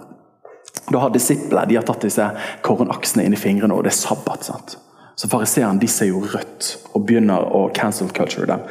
[0.93, 2.25] Da har disiplene de har tatt disse
[2.63, 4.45] kornaksene inn i fingrene, og det er sabbat.
[4.45, 4.77] sant?
[5.15, 8.63] Så fariseeren de ser jo rødt og begynner å cancel culture dem.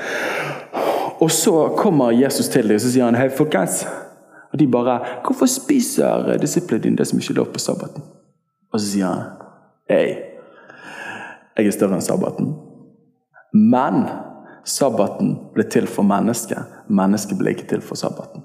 [1.23, 3.85] Og så kommer Jesus til dem og så sier han, hei folkens.
[4.53, 8.03] Og de bare 'Hvorfor spiser disiplene dine det som ikke er lov på sabbaten?'
[8.73, 9.25] Og så sier han,
[9.89, 10.19] 'Hei,
[11.57, 12.55] jeg er større enn sabbaten.'
[13.55, 14.09] Men
[14.65, 16.59] sabbaten ble til for mennesket.
[16.89, 18.43] Mennesket ble ikke til for sabbaten.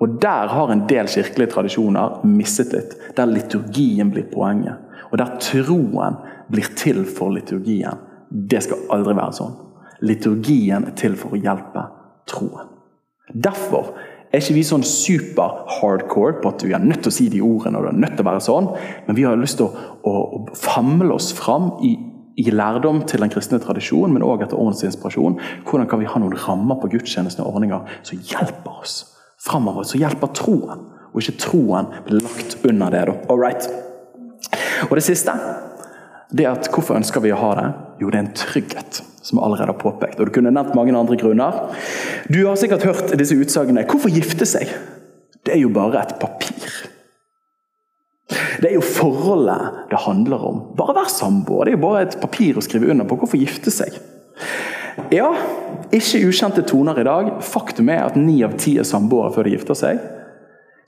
[0.00, 2.96] Og Der har en del kirkelige tradisjoner misset litt.
[3.16, 4.76] Der liturgien blir poenget.
[5.12, 6.16] Og der troen
[6.52, 8.00] blir til for liturgien.
[8.30, 9.54] Det skal aldri være sånn.
[10.04, 11.86] Liturgien er til for å hjelpe
[12.30, 12.72] troen.
[13.32, 13.94] Derfor
[14.34, 17.78] er ikke vi sånn super-hardcore på at vi er nødt til å si de ordene
[17.78, 18.66] og det er nødt til å være sånn,
[19.06, 21.94] men vi har lyst til å, å, å famle oss fram i,
[22.42, 25.38] i, lærdom til den kristne tradisjonen, men òg etter ordens inspirasjon.
[25.68, 28.98] Hvordan kan vi ha noen rammer på gudstjenestene og ordninger som hjelper oss
[29.44, 33.04] framover, som hjelper troen, og ikke troen blir lagt under det.
[33.10, 33.16] da.
[33.30, 33.68] All right.
[34.88, 35.34] Og det siste
[36.32, 37.66] det at Hvorfor ønsker vi å ha det?
[38.00, 40.20] Jo, det er en trygghet, som jeg allerede har påpekt.
[40.20, 41.60] Og Du kunne nevnt mange andre grunner.
[42.28, 43.86] Du har sikkert hørt disse utsagnene.
[43.90, 44.72] Hvorfor gifte seg?
[45.44, 46.72] Det er jo bare et papir.
[48.60, 50.60] Det er jo forholdet det handler om.
[50.78, 51.66] Bare vær samboer.
[51.66, 53.18] Det er jo bare et papir å skrive under på.
[53.20, 53.98] Hvorfor gifte seg?
[55.12, 55.30] Ja,
[55.94, 57.30] ikke ukjente toner i dag.
[57.44, 60.00] Faktum er at ni av ti er samboere før de gifter seg.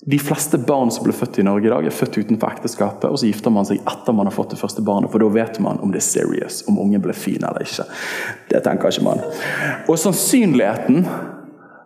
[0.07, 3.19] De fleste barn som blir født i Norge i dag, er født utenfor ekteskapet, og
[3.19, 5.81] så gifter man seg etter man har fått det første barnet, for da vet man
[5.83, 7.89] om det er serious, om ungen ble fin eller ikke.
[8.53, 9.25] Det tenker ikke man.
[9.91, 11.03] Og sannsynligheten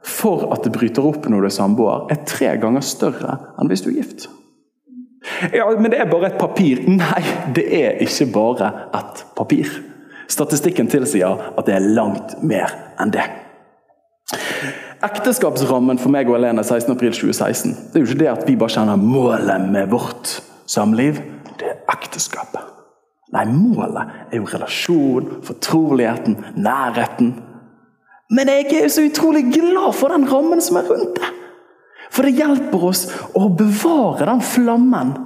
[0.05, 3.87] for at det bryter opp når du er samboer, er tre ganger større enn hvis
[3.87, 4.29] du er gift.
[5.57, 6.85] Ja, men det er bare et papir.
[6.89, 7.23] Nei,
[7.57, 9.73] det er ikke bare et papir.
[10.29, 13.25] Statistikken tilsier at det er langt mer enn det.
[15.01, 19.01] Ekteskapsrammen for meg og Helene 16.4.2016 det er jo ikke det at vi bare kjenner
[19.01, 20.35] målet med vårt
[20.69, 21.23] samliv.
[21.57, 22.67] Det er ekteskapet.
[23.33, 27.33] Nei, målet er jo relasjon, fortroligheten, nærheten.
[28.31, 31.33] Men jeg er jo så utrolig glad for den rammen som er rundt det.
[32.11, 33.07] For det hjelper oss
[33.39, 35.17] å bevare den flammen.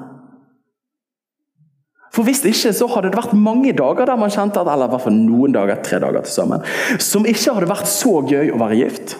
[2.14, 4.94] For Hvis ikke så hadde det vært mange dager der man kjente at, eller i
[4.94, 6.62] hvert fall noen dager, tre dager til sammen,
[7.02, 9.16] som ikke hadde vært så gøy å være gift.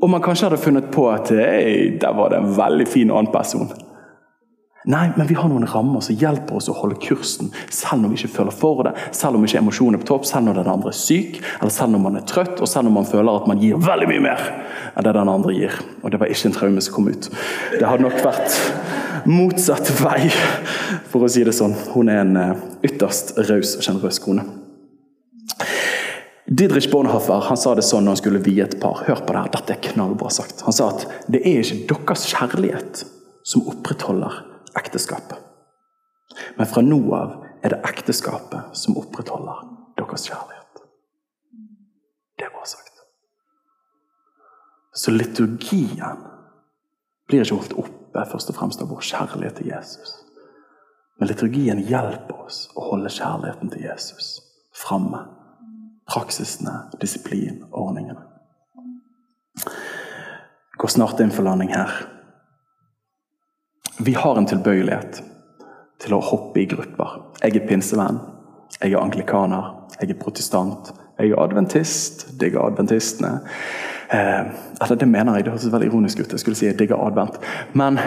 [0.00, 3.32] Og man kanskje hadde funnet på at hey, der var det en veldig fin annen
[3.32, 3.68] person.
[4.88, 8.16] Nei, men vi har noen rammer som hjelper oss å holde kursen, selv når vi
[8.22, 10.88] ikke føler for det, selv om ikke emosjonen er på topp, selv når den andre
[10.88, 13.60] er syk, eller selv når man er trøtt, og selv når man føler at man
[13.60, 14.46] gir veldig mye mer
[14.94, 15.76] enn det den andre gir.
[16.00, 17.28] Og det var ikke en traume som kom ut.
[17.76, 20.32] Det hadde nok vært motsatt vei,
[21.12, 21.76] for å si det sånn.
[21.92, 24.48] Hun er en eh, ytterst raus og sjenerøs kone.
[26.50, 29.04] Didrich Bonhoeffer han sa det sånn når han skulle vie et par.
[29.06, 30.64] Hør på det her, dette er knallbra sagt.
[30.66, 33.04] Han sa at det er ikke deres kjærlighet
[33.46, 34.40] som opprettholder
[34.80, 35.38] ekteskapet.
[36.58, 39.62] Men fra nå av er det ekteskapet som opprettholder
[40.00, 40.82] deres kjærlighet.
[42.34, 42.98] Det er bra sagt.
[44.90, 46.26] Så liturgien
[47.30, 50.16] blir ikke holdt oppe først og fremst av vår kjærlighet til Jesus.
[51.20, 54.40] Men liturgien hjelper oss å holde kjærligheten til Jesus
[54.74, 55.28] framme.
[56.10, 58.24] Praksisene, disiplin, ordningene.
[60.80, 61.92] Går snart inn for landing her.
[64.00, 65.20] Vi har en tilbøyelighet
[66.00, 67.18] til å hoppe i grupper.
[67.42, 68.18] Jeg er pinsevenn,
[68.80, 69.70] jeg er anglikaner,
[70.00, 73.40] jeg er protestant, jeg er adventist, digger adventistene.
[74.10, 76.32] Eh, eller det mener jeg, det høres veldig ironisk ut.
[76.32, 77.38] jeg skulle si jeg digger advent.
[77.74, 78.00] Men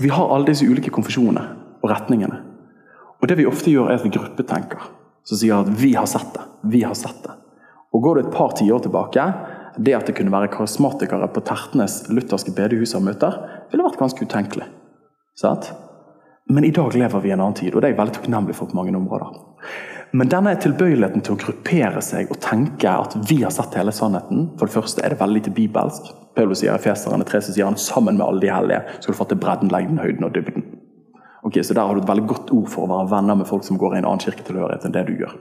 [0.00, 1.48] vi har alle disse ulike konfesjonene
[1.82, 2.40] og retningene.
[3.20, 5.03] Og det vi ofte gjør, er at vi gruppetenker.
[5.24, 7.36] Som sier at 'vi har sett det', 'vi har sett det'.
[7.92, 9.34] Og Går du et par tiår tilbake,
[9.78, 13.38] det at det kunne være karismatikere på Tertnes lutherske bedehus og møter,
[13.70, 14.66] ville vært ganske utenkelig.
[15.34, 15.72] Sant?
[16.50, 18.54] Men i dag lever vi i en annen tid, og det er jeg veldig takknemlig
[18.54, 19.38] for på mange områder.
[20.14, 24.52] Men denne tilbøyeligheten til å gruppere seg og tenke at vi har sett hele sannheten
[24.58, 26.12] For det første er det veldig lite bibelsk.
[26.36, 29.18] Paulus sier i Feserne 3, så sier han sammen med alle de hellige skal du
[29.18, 30.66] fatte bredden, lengden, høyden og dybden.
[31.44, 33.64] Ok, Så der har du et veldig godt ord for å være venner med folk
[33.66, 35.34] som går i en annen kirketilhørighet enn det du gjør.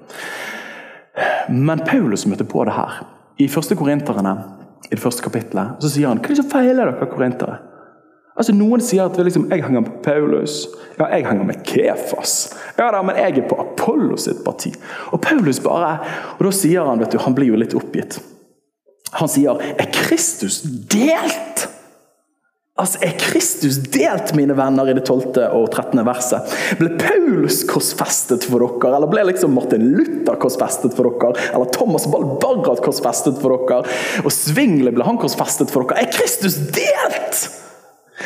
[1.49, 3.03] Men Paulus møtte på det her.
[3.39, 4.33] I første Korinterne,
[4.89, 7.55] i det første kapitlet, så sier han hva er det som feiler dere korintere?
[8.33, 10.63] Altså Noen sier at liksom, jeg henger med Paulus,
[10.97, 12.35] ja, jeg henger med Kefas.
[12.79, 14.73] Ja da, men jeg er på Apollos sitt parti.
[15.13, 15.99] Og Paulus bare,
[16.39, 18.17] og da sier han, vet du, han blir jo litt oppgitt.
[19.19, 21.67] Han sier er Kristus delt?
[22.73, 25.36] Altså, Er Kristus delt, mine venner, i det 12.
[25.53, 25.99] og 13.
[26.07, 26.53] verset?
[26.79, 28.95] Ble Paulus korsfestet for dere?
[28.97, 31.38] Eller ble liksom Martin Luther korsfestet for dere?
[31.53, 33.83] Eller Thomas Balbarat korsfestet for dere?
[34.25, 36.01] Og Svingli ble han korsfestet for dere?
[36.01, 37.43] Er Kristus delt?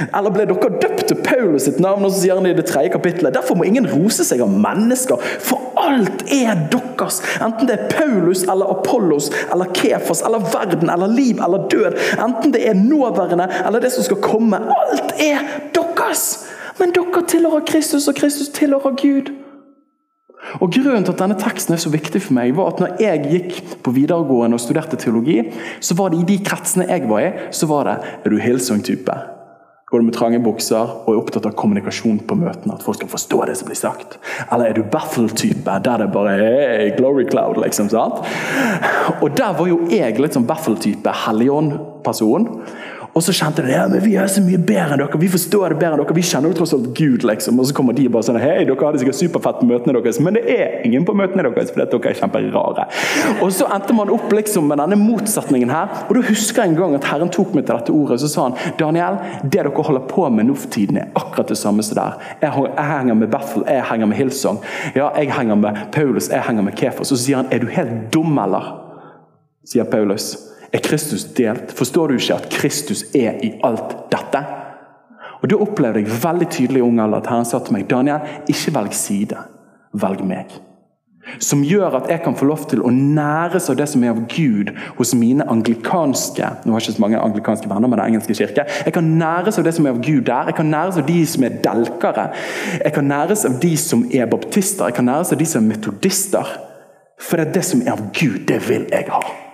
[0.07, 2.07] Eller ble dere døpt til Paulus sitt navn?
[2.07, 5.27] Og så sier han i det tredje kapittelet, Derfor må ingen rose seg av mennesker,
[5.43, 7.21] for alt er deres.
[7.43, 11.97] Enten det er Paulus eller Apollos eller Kephas eller verden eller liv eller død.
[12.17, 14.57] Enten det er nåværende eller det som skal komme.
[14.57, 15.43] Alt er
[15.75, 16.47] deres!
[16.77, 19.31] Men dere tilhører Kristus, og Kristus tilhører Gud.
[20.61, 23.23] Og Grunnen til at denne teksten er så viktig for meg, var at når jeg
[23.31, 25.41] gikk på videregående og studerte teologi,
[25.81, 29.37] så var det i de kretsene jeg var i, så var det Er du Hillsong-type?
[29.88, 32.73] Går du med trange bukser og er opptatt av kommunikasjon på møtene?
[32.76, 34.17] At folk skal forstå det som blir sagt?
[34.52, 37.88] Eller er du baffle-type, der det bare er glory cloud, liksom?
[37.93, 38.19] sant?
[39.21, 42.50] Og der var jo jeg litt sånn baffle-type, helligånd-person.
[43.17, 45.73] Og så kjente de ja, men vi er så mye bedre enn dere, vi forstår
[45.73, 46.15] det bedre enn dere.
[46.19, 47.58] Vi kjenner jo tross alt Gud, liksom.
[47.58, 50.38] Og så kommer de bare sånn Hei, dere hadde sikkert superfett på møtene deres, men
[50.38, 52.86] det er ingen på møtene deres fordi dere er kjemperare.
[53.41, 56.03] Og så endte man opp liksom med denne motsetningen her.
[56.06, 58.47] Og da husker jeg en gang at Herren tok meg til dette ordet, så sa
[58.49, 61.97] han Daniel, det dere holder på med nå for tiden, er akkurat det samme som
[61.97, 62.19] der.
[62.43, 64.62] Jeg, henger med Bethel, jeg henger med Hillsong.
[64.93, 67.10] Ja, jeg henger med Paulus, jeg henger med Kefas.
[67.10, 68.75] Og så sier han, er du helt dum, eller?
[69.65, 70.36] Sier Paulus.
[70.77, 71.73] Er Kristus delt?
[71.73, 74.43] Forstår du ikke at Kristus er i alt dette?
[75.41, 78.25] Og Da opplevde jeg veldig tydelig i ung alder at Herren sa til meg Daniel,
[78.49, 79.37] ikke velg side,
[79.93, 80.53] velg meg.
[81.43, 84.21] Som gjør at jeg kan få lov til å næres av det som er av
[84.31, 88.37] Gud hos mine anglikanske nå har jeg ikke så mange anglikanske venner med den engelske
[88.37, 90.45] kirke, Jeg kan næres av det som er av Gud der.
[90.45, 92.29] Jeg kan næres av de som er delkere.
[92.83, 94.85] Jeg kan næres av de som er baptister.
[94.85, 96.55] Jeg kan næres av de som er metodister.
[97.19, 99.46] For det er det som er av Gud, det vil jeg ha.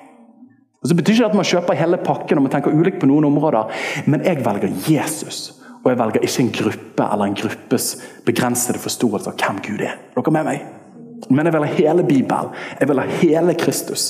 [0.83, 3.29] Og så betyr ikke at man kjøper hele pakken og man tenker ulikt på noen
[3.29, 3.71] områder,
[4.05, 5.53] men jeg velger Jesus.
[5.83, 7.87] Og jeg velger ikke en gruppe eller en gruppes
[8.27, 9.97] begrensede forståelse av hvem Gud er.
[10.15, 10.65] Dere med meg?
[11.29, 12.55] Men jeg vil ha hele Bibelen.
[12.79, 14.09] Jeg vil ha hele Kristus.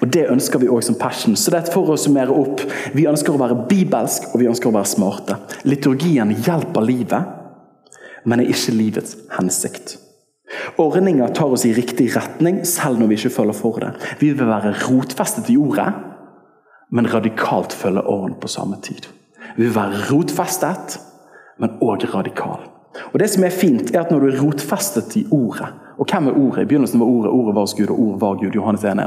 [0.00, 1.36] Og Det ønsker vi òg som passion.
[1.36, 2.64] Så det er for å summere opp.
[2.96, 5.36] Vi ønsker å være bibelsk, og vi ønsker å være smarte.
[5.68, 7.28] Liturgien hjelper livet,
[8.24, 9.96] men er ikke livets hensikt.
[10.80, 13.92] Ordninga tar oss i riktig retning, selv når vi ikke følger for det.
[14.20, 15.88] Vi vil være rotfestet i ordet,
[16.92, 19.08] men radikalt følge åren på samme tid.
[19.56, 20.98] Vi vil være rotfestet,
[21.60, 22.68] men òg radikal.
[23.12, 26.26] Og det som er fint, er at når du er rotfestet i ordet Og hvem
[26.26, 26.62] er ordet?
[26.62, 28.54] I begynnelsen var ordet, ordet var hos Gud, og ordet var Gud.
[28.54, 29.00] Johannes 1.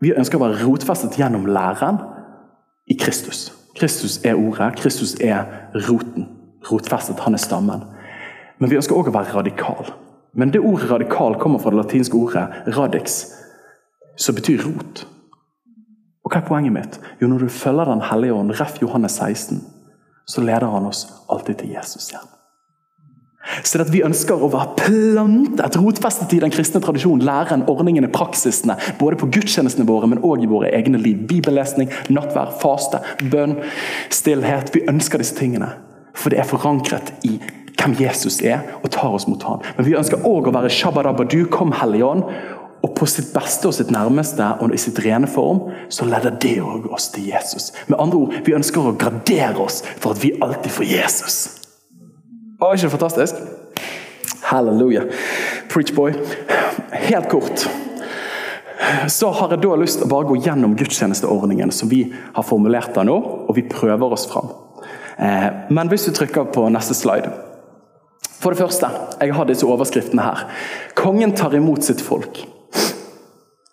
[0.00, 1.98] Vi ønsker å være rotfestet gjennom læren
[2.90, 3.52] i Kristus.
[3.76, 5.44] Kristus er ordet, Kristus er
[5.88, 6.28] roten.
[6.70, 7.84] Rotfestet, han er stammen.
[8.58, 9.92] Men vi ønsker òg å være radikal.
[10.34, 13.24] Men det ordet radikal kommer fra det latinske ordet radix,
[14.16, 15.06] som betyr rot.
[16.22, 17.00] Og hva er poenget mitt?
[17.20, 18.78] Jo, når du følger Den hellige ånd, ref.
[18.82, 19.60] Johannes 16,
[20.26, 22.28] så leder han oss alltid til Jesus igjen.
[23.62, 28.08] Så det at Vi ønsker å være plantet, rotfestet i den kristne tradisjonen, læren, ordningene,
[28.08, 31.26] praksisene, både på gudstjenestene våre, men òg i våre egne liv.
[31.28, 33.02] Bibellesning, nattvær, faste,
[33.32, 33.58] bønn,
[34.14, 34.70] stillhet.
[34.74, 35.72] Vi ønsker disse tingene.
[36.14, 37.38] For det er forankret i
[37.82, 39.62] hvem Jesus er, og tar oss mot ham.
[39.76, 42.24] Men vi ønsker òg å være shabbarabba, du kom Hellige Ånd,
[42.82, 46.56] og på sitt beste og sitt nærmeste og i sitt rene form, så leder det
[46.62, 47.70] òg oss til Jesus.
[47.86, 51.36] Med andre ord, Vi ønsker å gradere oss for at vi alltid får Jesus.
[52.58, 53.34] Var ikke det fantastisk?
[54.50, 55.06] Halleluja.
[55.70, 56.12] Preach boy.
[56.92, 57.68] Helt kort
[59.08, 62.94] så har jeg da lyst til å bare gå gjennom gudstjenesteordningen som vi har formulert
[62.96, 63.14] der nå,
[63.46, 64.50] og vi prøver oss fram.
[65.22, 67.30] Eh, men hvis du trykker på neste slide
[68.42, 68.88] For det første,
[69.20, 70.48] jeg har disse overskriftene her.
[70.98, 72.42] Kongen tar imot sitt folk.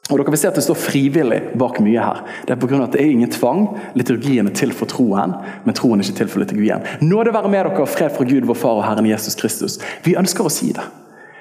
[0.09, 2.21] Og dere vil se at Det står frivillig bak mye her.
[2.45, 3.67] Det er på grunn av at det er ingen tvang.
[3.97, 6.85] Liturgien er til for troen, men troen er ikke til for liturgien.
[7.01, 9.77] Nåde være med dere, fred fra Gud, vår Far og Herren Jesus Kristus.
[10.05, 10.85] Vi ønsker å si det.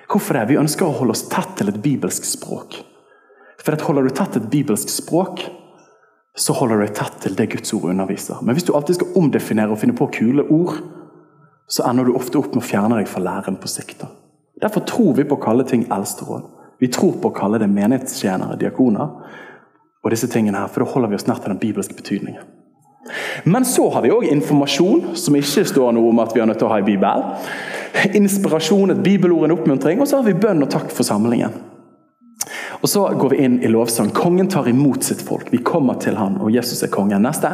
[0.09, 0.49] Hvorfor det?
[0.49, 2.81] Vi ønsker å holde oss tett til et bibelsk språk.
[3.65, 5.43] For at Holder du tett til et bibelsk språk,
[6.39, 8.39] så holder du deg tett til det Guds ord underviser.
[8.41, 10.79] Men hvis du alltid skal omdefinere og finne på kule ord,
[11.69, 14.05] så ender du ofte opp med å fjerne deg fra læren på sikt.
[14.63, 16.47] Derfor tror vi på å kalle ting eldsteråd.
[16.81, 19.11] Vi tror på å kalle det menighetstjenere, diakoner,
[19.99, 22.55] og disse tingene her, for da holder vi oss nær til den bibelske betydningen.
[23.45, 26.61] Men så har vi òg informasjon, som ikke står noe om at vi er nødt
[26.61, 27.25] til å ha i Bibel.
[28.19, 30.01] Inspirasjon, et bibelord, en oppmuntring.
[30.03, 31.55] Og så har vi bønn og takk for samlingen.
[32.79, 34.13] Og Så går vi inn i lovsang.
[34.15, 35.49] Kongen tar imot sitt folk.
[35.51, 37.25] Vi kommer til han, og Jesus er kongen.
[37.27, 37.51] Neste.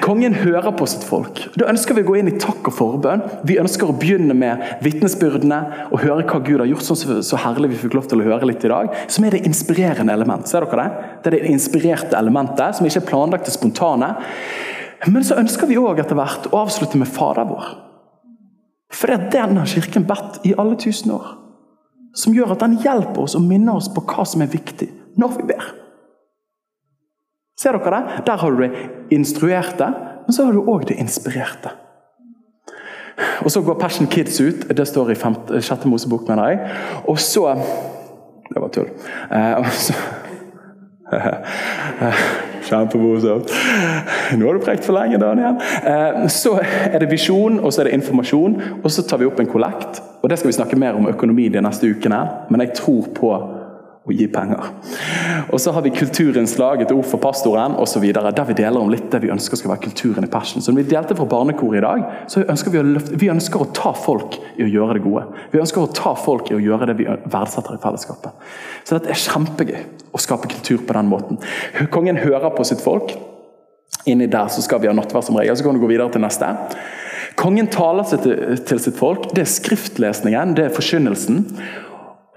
[0.00, 1.42] Kongen hører på sitt folk.
[1.60, 3.22] Da ønsker vi å gå inn i takk og forbønn.
[3.46, 5.58] Vi ønsker å begynne med vitnesbyrdene
[5.90, 6.86] og høre hva Gud har gjort.
[6.86, 8.94] sånn Så herlig vi fikk lov til å høre litt i dag.
[9.12, 10.48] Som er det inspirerende element.
[10.48, 11.10] Ser dere det?
[11.22, 14.14] Det er det inspirerte elementet, som ikke er planlagt til spontane.
[15.08, 17.68] Men så ønsker vi òg etter hvert å avslutte med Fader vår.
[18.92, 21.36] For det er den har Kirken bedt i alle tusen år.
[22.16, 24.90] Som gjør at den hjelper oss og minner oss på hva som er viktig
[25.20, 25.70] når vi ber.
[27.60, 28.24] Ser dere det?
[28.26, 28.70] Der har du det
[29.12, 29.92] instruerte,
[30.26, 31.74] men så har du òg det inspirerte.
[33.44, 34.68] Og Så går Passion Kids ut.
[34.76, 36.70] Det står i femte, sjette Mosebok, mener jeg.
[37.04, 37.54] Og så
[38.50, 38.88] Det var tull.
[39.30, 39.92] Eh, så,
[42.70, 43.52] Kjempemorsomt.
[44.36, 45.54] Nå har du prekt for lenge, Daniel.
[45.84, 48.56] Eh, så er det visjon, og så er det informasjon.
[48.82, 50.02] Og så tar vi opp en kollekt.
[50.22, 52.20] Og Det skal vi snakke mer om økonomi de neste ukene.
[52.50, 53.32] Men jeg tror på
[54.08, 54.68] og gi penger.
[55.52, 58.06] Og så har vi kulturinnslag, et ord for pastoren osv.
[58.16, 60.64] Der vi deler om litt det vi ønsker skal være kulturen i Passion.
[60.64, 63.60] Så når vi delte fra barnekoret i dag, så ønsker vi å, løfte, vi ønsker
[63.60, 65.26] å ta folk i å gjøre det gode.
[65.52, 68.48] Vi ønsker å ta folk i å gjøre det vi verdsetter i fellesskapet.
[68.84, 69.84] Så dette er kjempegøy
[70.16, 71.42] å skape kultur på den måten.
[71.92, 73.12] Kongen hører på sitt folk.
[74.08, 75.58] Inni der så skal vi ha nattverd som regel.
[75.58, 76.48] Så kan du gå videre til neste.
[77.38, 79.28] Kongen taler til sitt folk.
[79.36, 81.44] Det er skriftlesningen, det er forkynnelsen.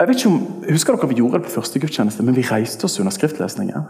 [0.04, 2.84] Jeg vet ikke om, Husker dere vi gjorde det på første gudstjeneste, men vi reiste
[2.84, 3.86] oss under skriftlesningen?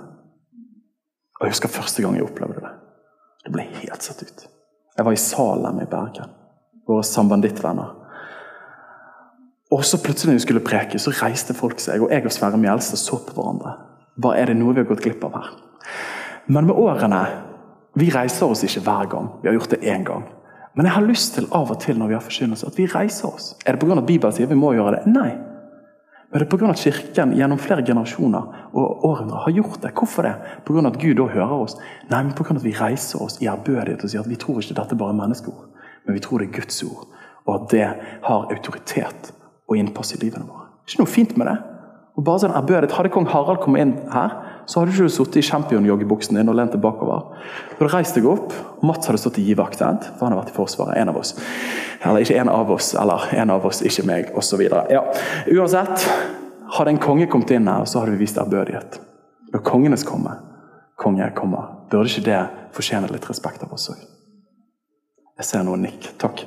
[1.39, 2.69] Og Jeg husker første gang jeg opplevde det.
[3.43, 4.43] Det ble helt satt ut.
[4.93, 6.35] Jeg var i Salem i Bergen.
[6.85, 7.95] Våre sambandittvenner.
[9.73, 12.59] Og så plutselig når vi skulle preke, så reiste folk seg, og jeg og Sverre
[12.61, 13.73] Mjelstad så på hverandre.
[14.21, 15.49] Hva er det noe vi har gått glipp av her?
[16.45, 17.23] Men med årene
[17.93, 19.27] Vi reiser oss ikke hver gang.
[19.41, 20.23] Vi har gjort det én gang.
[20.73, 23.27] Men jeg har lyst til av og til når vi har forkynnelse, at vi reiser
[23.29, 23.51] oss.
[23.65, 23.97] Er det pga.
[23.97, 25.11] at Bibelen sier vi må gjøre det?
[25.13, 25.52] Nei.
[26.33, 26.69] Men det er pga.
[26.73, 29.91] at Kirken gjennom flere generasjoner og århundrer har gjort det.
[29.93, 30.33] Hvorfor det?
[30.65, 30.87] Pga.
[30.87, 31.75] at Gud da hører oss?
[32.09, 32.55] Nei, men pga.
[32.55, 35.19] at vi reiser oss i ærbødighet og sier at vi tror ikke dette bare er
[35.19, 35.67] menneskeord,
[36.07, 37.05] men vi tror det er Guds ord.
[37.45, 37.85] Og at det
[38.23, 39.29] har autoritet
[39.69, 40.71] og innpass i livene våre.
[40.87, 41.57] Ikke noe fint med det.
[42.13, 42.93] Og bare sånn ærbødighet.
[42.93, 44.35] Hadde kong Harald kommet inn her,
[44.69, 47.31] så hadde du ikke sittet i champion-joggebuksen din og lent deg bakover.
[47.73, 50.53] Du hadde reist deg opp, og Mats hadde stått i givakt, for han har vært
[50.53, 50.99] i Forsvaret.
[51.01, 51.33] En av oss.
[52.03, 54.61] Eller ikke en av oss, eller en av oss, ikke meg, osv.
[54.93, 55.01] Ja.
[55.49, 56.05] Uansett,
[56.77, 58.99] hadde en konge kommet inn her, så hadde vi vist ærbødighet.
[59.53, 60.35] Når kongenes komme,
[61.01, 62.43] konge kommer, burde ikke det
[62.77, 64.05] fortjene litt respekt av oss òg?
[65.41, 66.11] Jeg ser noen nikk.
[66.21, 66.45] Takk.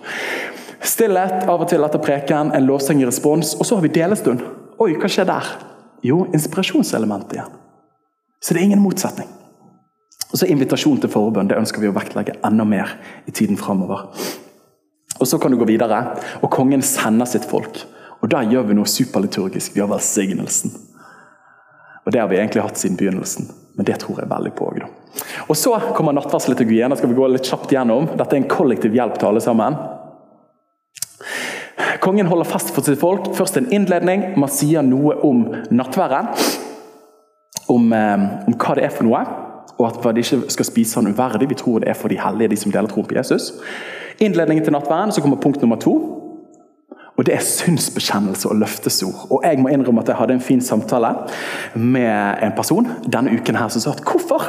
[0.86, 4.44] Stillhet av og til etter preken, en lovsang i respons, og så har vi delestund.
[4.76, 5.46] Oi, hva skjer der?
[6.04, 7.52] Jo, inspirasjonselementet igjen.
[8.44, 9.30] Så det er ingen motsetning.
[10.26, 12.92] Og så Invitasjon til forbønn det ønsker vi å vektlegge enda mer
[13.24, 14.10] i tiden framover.
[15.16, 17.80] Og Så kan du gå videre, og kongen sender sitt folk.
[18.20, 19.74] Og Da gjør vi noe superliturgisk.
[19.74, 20.74] Vi har velsignelsen.
[22.04, 24.84] Og Det har vi egentlig hatt siden begynnelsen, men det tror jeg veldig på òg.
[25.48, 26.90] Og så kommer nattverdsliturgien.
[26.90, 28.16] Da skal vi gå litt kjapt gjennom.
[28.16, 29.74] Dette er en kollektiv hjelp til alle sammen.
[32.06, 33.32] Kongen holder fast for sitt folk.
[33.34, 34.28] Først en innledning.
[34.38, 35.40] Man sier noe om
[35.74, 36.28] nattværen.
[37.68, 39.24] Om, eh, om hva det er for noe,
[39.78, 41.48] og at de ikke skal spise han uverdig.
[41.48, 43.52] Vi tror det er for de hellige, de som deler troen på Jesus.
[44.20, 45.96] Innledningen til nattværen, så kommer punkt nummer to.
[47.18, 49.26] Og Det er synsbekjennelse og løftesord.
[49.30, 51.14] Og Jeg må innrømme at jeg hadde en fin samtale
[51.74, 54.42] med en person denne uken her som sa at hvorfor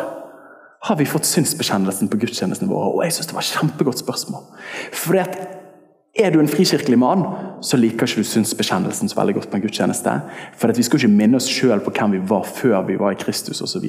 [0.84, 2.94] har vi fått synsbekjennelsen på gudstjenestene våre?
[2.94, 4.42] Og jeg synes Det var et kjempegodt spørsmål.
[4.94, 5.57] Fordi at
[6.20, 7.24] er du en frikirkelig mann,
[7.62, 10.16] så liker ikke du synsbekjennelsen så veldig godt på en gudstjeneste.
[10.58, 13.20] For vi skal ikke minne oss sjøl på hvem vi var før vi var i
[13.22, 13.86] Kristus osv.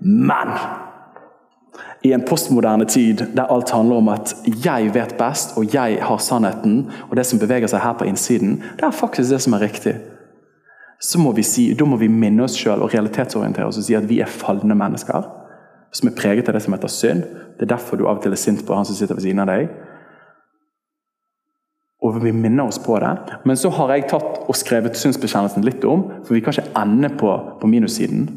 [0.00, 0.52] Men
[2.04, 4.34] i en postmoderne tid der alt handler om at
[4.64, 8.60] jeg vet best, og jeg har sannheten, og det som beveger seg her på innsiden,
[8.76, 9.96] det er faktisk det som er riktig.
[11.00, 13.94] Så må vi si, Da må vi minne oss sjøl og realitetsorientere oss og si
[13.94, 15.26] at vi er falne mennesker
[15.92, 17.22] som er preget av det som heter synd.
[17.56, 19.40] Det er derfor du av og til er sint på han som sitter ved siden
[19.40, 19.70] av deg.
[22.06, 23.12] Og vi minner oss på det.
[23.48, 27.10] Men så har jeg tatt og skrevet synsbekjennelsen litt om, for vi kan ikke ende
[27.18, 28.28] på, på minussiden.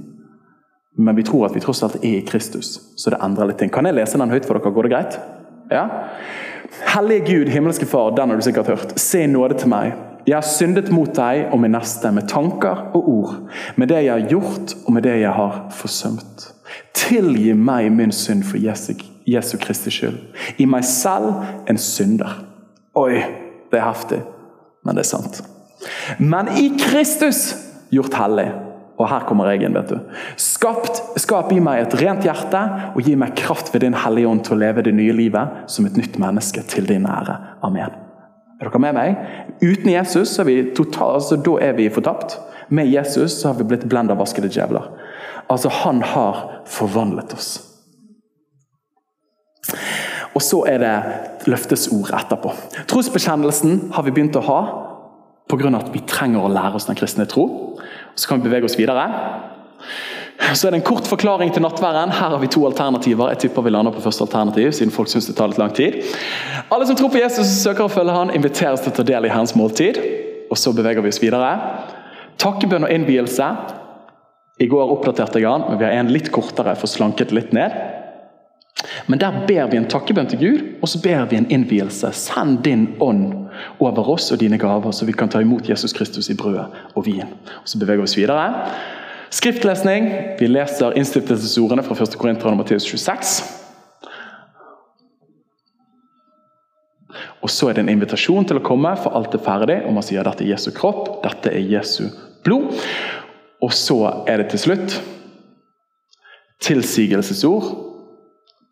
[0.97, 3.71] Men vi tror at vi tross alt er i Kristus, så det endrer litt ting.
[3.71, 4.73] Kan jeg lese den høyt for dere?
[4.75, 5.19] Går det greit?
[5.71, 5.85] Ja?
[6.95, 8.97] Hellige Gud, himmelske Far, den har du sikkert hørt.
[8.99, 9.93] Se nåde til meg.
[10.27, 13.35] Jeg har syndet mot deg og min neste med tanker og ord,
[13.79, 16.49] med det jeg har gjort og med det jeg har forsømt.
[16.97, 18.93] Tilgi meg min synd for Jesu,
[19.25, 20.19] Jesu Kristi skyld.
[20.59, 21.31] I meg selv
[21.69, 22.43] en synder.
[22.99, 23.23] Oi,
[23.71, 24.23] det er heftig,
[24.85, 25.43] men det er sant.
[26.19, 27.53] Men i Kristus
[27.93, 28.49] gjort hellig
[28.99, 29.77] og her kommer jeg inn.
[29.77, 29.99] vet du.
[30.35, 32.59] Skapt, skap i meg et rent hjerte,
[32.91, 35.87] og gi meg kraft ved din Hellige Ånd til å leve det nye livet som
[35.87, 37.37] et nytt menneske til din ære.
[37.63, 37.95] Amen.
[38.59, 39.21] Er dere med meg?
[39.63, 42.35] Uten Jesus er vi total, altså, da er vi fortapt.
[42.75, 44.91] Med Jesus så har vi blitt blenda av vaskede djevler.
[45.49, 47.49] Altså, Han har forvandlet oss.
[50.35, 50.95] Og så er det
[51.49, 52.53] løftesord etterpå.
[52.89, 54.59] Trosbekjennelsen har vi begynt å ha
[55.49, 55.75] pga.
[55.77, 57.79] at vi trenger å lære oss den kristne tro.
[58.15, 59.07] Så kan vi bevege oss videre.
[60.53, 62.11] Så er det en kort forklaring til nattværen.
[62.11, 63.29] Her har vi to alternativer.
[63.29, 65.99] Jeg tipper vi lander på første alternativ, siden folk synes det tar litt lang tid.
[66.71, 69.25] Alle som tror på Jesus og søker å følge han, inviteres til å ta del
[69.25, 69.99] i Herrens måltid.
[70.49, 71.51] Og så beveger vi oss videre.
[72.39, 73.49] Takkebønn og innvielse.
[74.59, 77.75] I går oppdaterte jeg han, men vi har en litt kortere for slanket litt ned.
[79.09, 82.11] Men der ber vi en takkebønn til Gud, og så ber vi en innvielse.
[82.13, 83.31] Send din ånd
[83.81, 87.07] over oss og dine gaver, så vi kan ta imot Jesus Kristus i brødet og
[87.07, 87.25] vin.
[87.63, 88.45] Og Så beveger vi oss videre.
[89.33, 90.11] Skriftlesning.
[90.39, 92.19] Vi leser innstiftelsesordene fra 1.
[92.21, 93.41] Korinter og Matteus 26.
[97.41, 99.81] Og Så er det en invitasjon til å komme, for alt er ferdig.
[99.87, 102.11] Og man sier dette er Jesu kropp, dette er Jesu
[102.45, 102.77] blod.
[103.61, 105.01] Og så er det til slutt
[106.61, 107.89] tilsigelsesord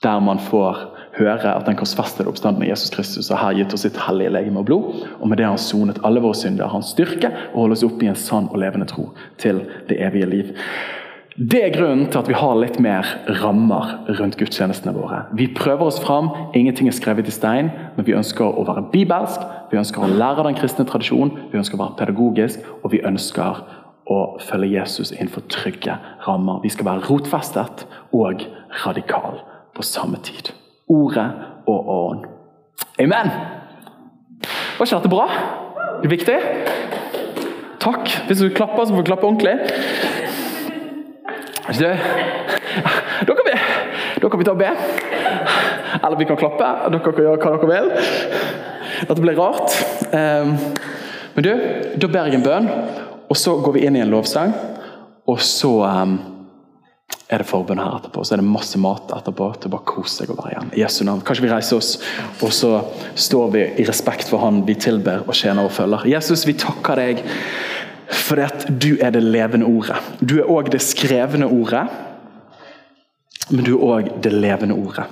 [0.06, 0.84] der man får
[1.18, 4.70] høre at den korsfestede oppstanden av Jesus Kristus har gitt oss sitt hellige legeme og
[4.70, 5.02] blod.
[5.18, 8.06] Og med det har han sonet alle våre synder, hans styrke og holder oss oppe
[8.06, 9.10] i en sann og levende tro
[9.42, 10.54] til det evige liv.
[11.38, 13.10] Det er grunnen til at vi har litt mer
[13.44, 15.20] rammer rundt gudstjenestene våre.
[15.38, 19.44] Vi prøver oss fram, ingenting er skrevet i stein, men vi ønsker å være bibelsk,
[19.70, 23.62] vi ønsker å lære den kristne tradisjonen, vi ønsker å være pedagogisk, og vi ønsker
[24.10, 24.18] å
[24.48, 26.64] følge Jesus innenfor trygge rammer.
[26.66, 27.86] Vi skal være rotfestet
[28.18, 28.42] og
[28.86, 29.38] radikal
[29.78, 30.52] på samme tid.
[30.90, 31.28] Ordet
[31.70, 32.26] og ånd.
[33.00, 33.32] Amen!
[34.78, 35.28] Var ikke dette bra?
[36.02, 36.38] Det viktig?
[37.82, 38.10] Takk.
[38.28, 39.56] Hvis du klapper, så får du klappe ordentlig.
[43.28, 43.56] Da kan, vi,
[44.22, 44.72] da kan vi ta og be.
[46.04, 46.70] Eller vi kan klappe.
[46.92, 47.92] Dere kan gjøre hva dere vil.
[49.08, 49.76] Dette blir rart.
[50.16, 50.56] Ehm,
[51.36, 51.52] men du,
[52.02, 52.70] da ber jeg en bønn,
[53.28, 54.54] og så går vi inn i en lovsang.
[55.28, 56.16] Og så um,
[57.28, 58.24] er det forbønn her etterpå.
[58.24, 60.70] Så er det masse mat etterpå til å bare kose seg og være igjen.
[60.78, 61.24] I Jesu navn.
[61.28, 61.98] Kanskje vi reiser oss,
[62.40, 62.72] og så
[63.20, 66.08] står vi i respekt for Han vi tilber og tjener og følger.
[66.14, 67.24] Jesus, vi takker deg
[68.08, 69.98] fordi at du er det levende ordet.
[70.24, 71.84] Du er òg det skrevne ordet,
[73.52, 75.10] men du er òg det levende ordet.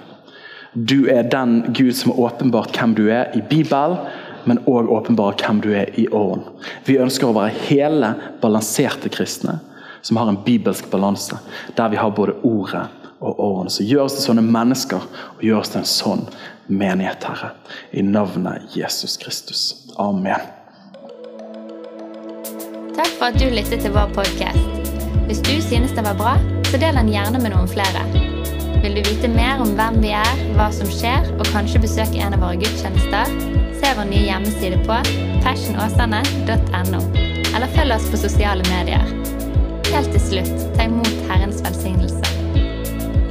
[0.75, 3.99] Du er den Gud som har åpenbart hvem du er i Bibelen,
[4.47, 6.47] men òg åpenbart hvem du er i åren.
[6.87, 9.59] Vi ønsker å være hele, balanserte kristne
[10.05, 11.37] som har en bibelsk balanse,
[11.75, 12.83] der vi har både ordet
[13.19, 13.71] og årene.
[13.73, 15.01] Så gjør oss til sånne mennesker,
[15.37, 16.21] og gjør oss til en sånn
[16.67, 17.55] menighet, Herre.
[17.89, 19.63] I navnet Jesus Kristus.
[19.97, 20.45] Amen.
[22.93, 24.93] Takk for at du lyttet til vår podkast.
[25.25, 26.37] Hvis du synes det var bra,
[26.69, 28.05] så del den gjerne med noen flere.
[28.85, 32.37] Vil du vite mer om hvem vi er, hva som skjer, og kanskje besøke en
[32.37, 33.33] av våre gudstjenester?
[33.81, 35.01] Se vår nye hjemmeside på
[35.41, 37.05] fashionåsane.no,
[37.55, 39.24] eller følg oss på sosiale medier.
[39.95, 42.19] Helt til slutt, ta imot Herrens velsignelse.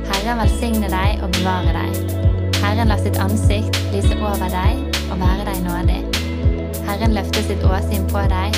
[0.09, 2.15] Herren velsigne deg og bevare deg.
[2.63, 4.81] Herren la sitt ansikt lyse over deg
[5.13, 6.01] og være deg nådig.
[6.87, 8.57] Herren løfte sitt åsyn på deg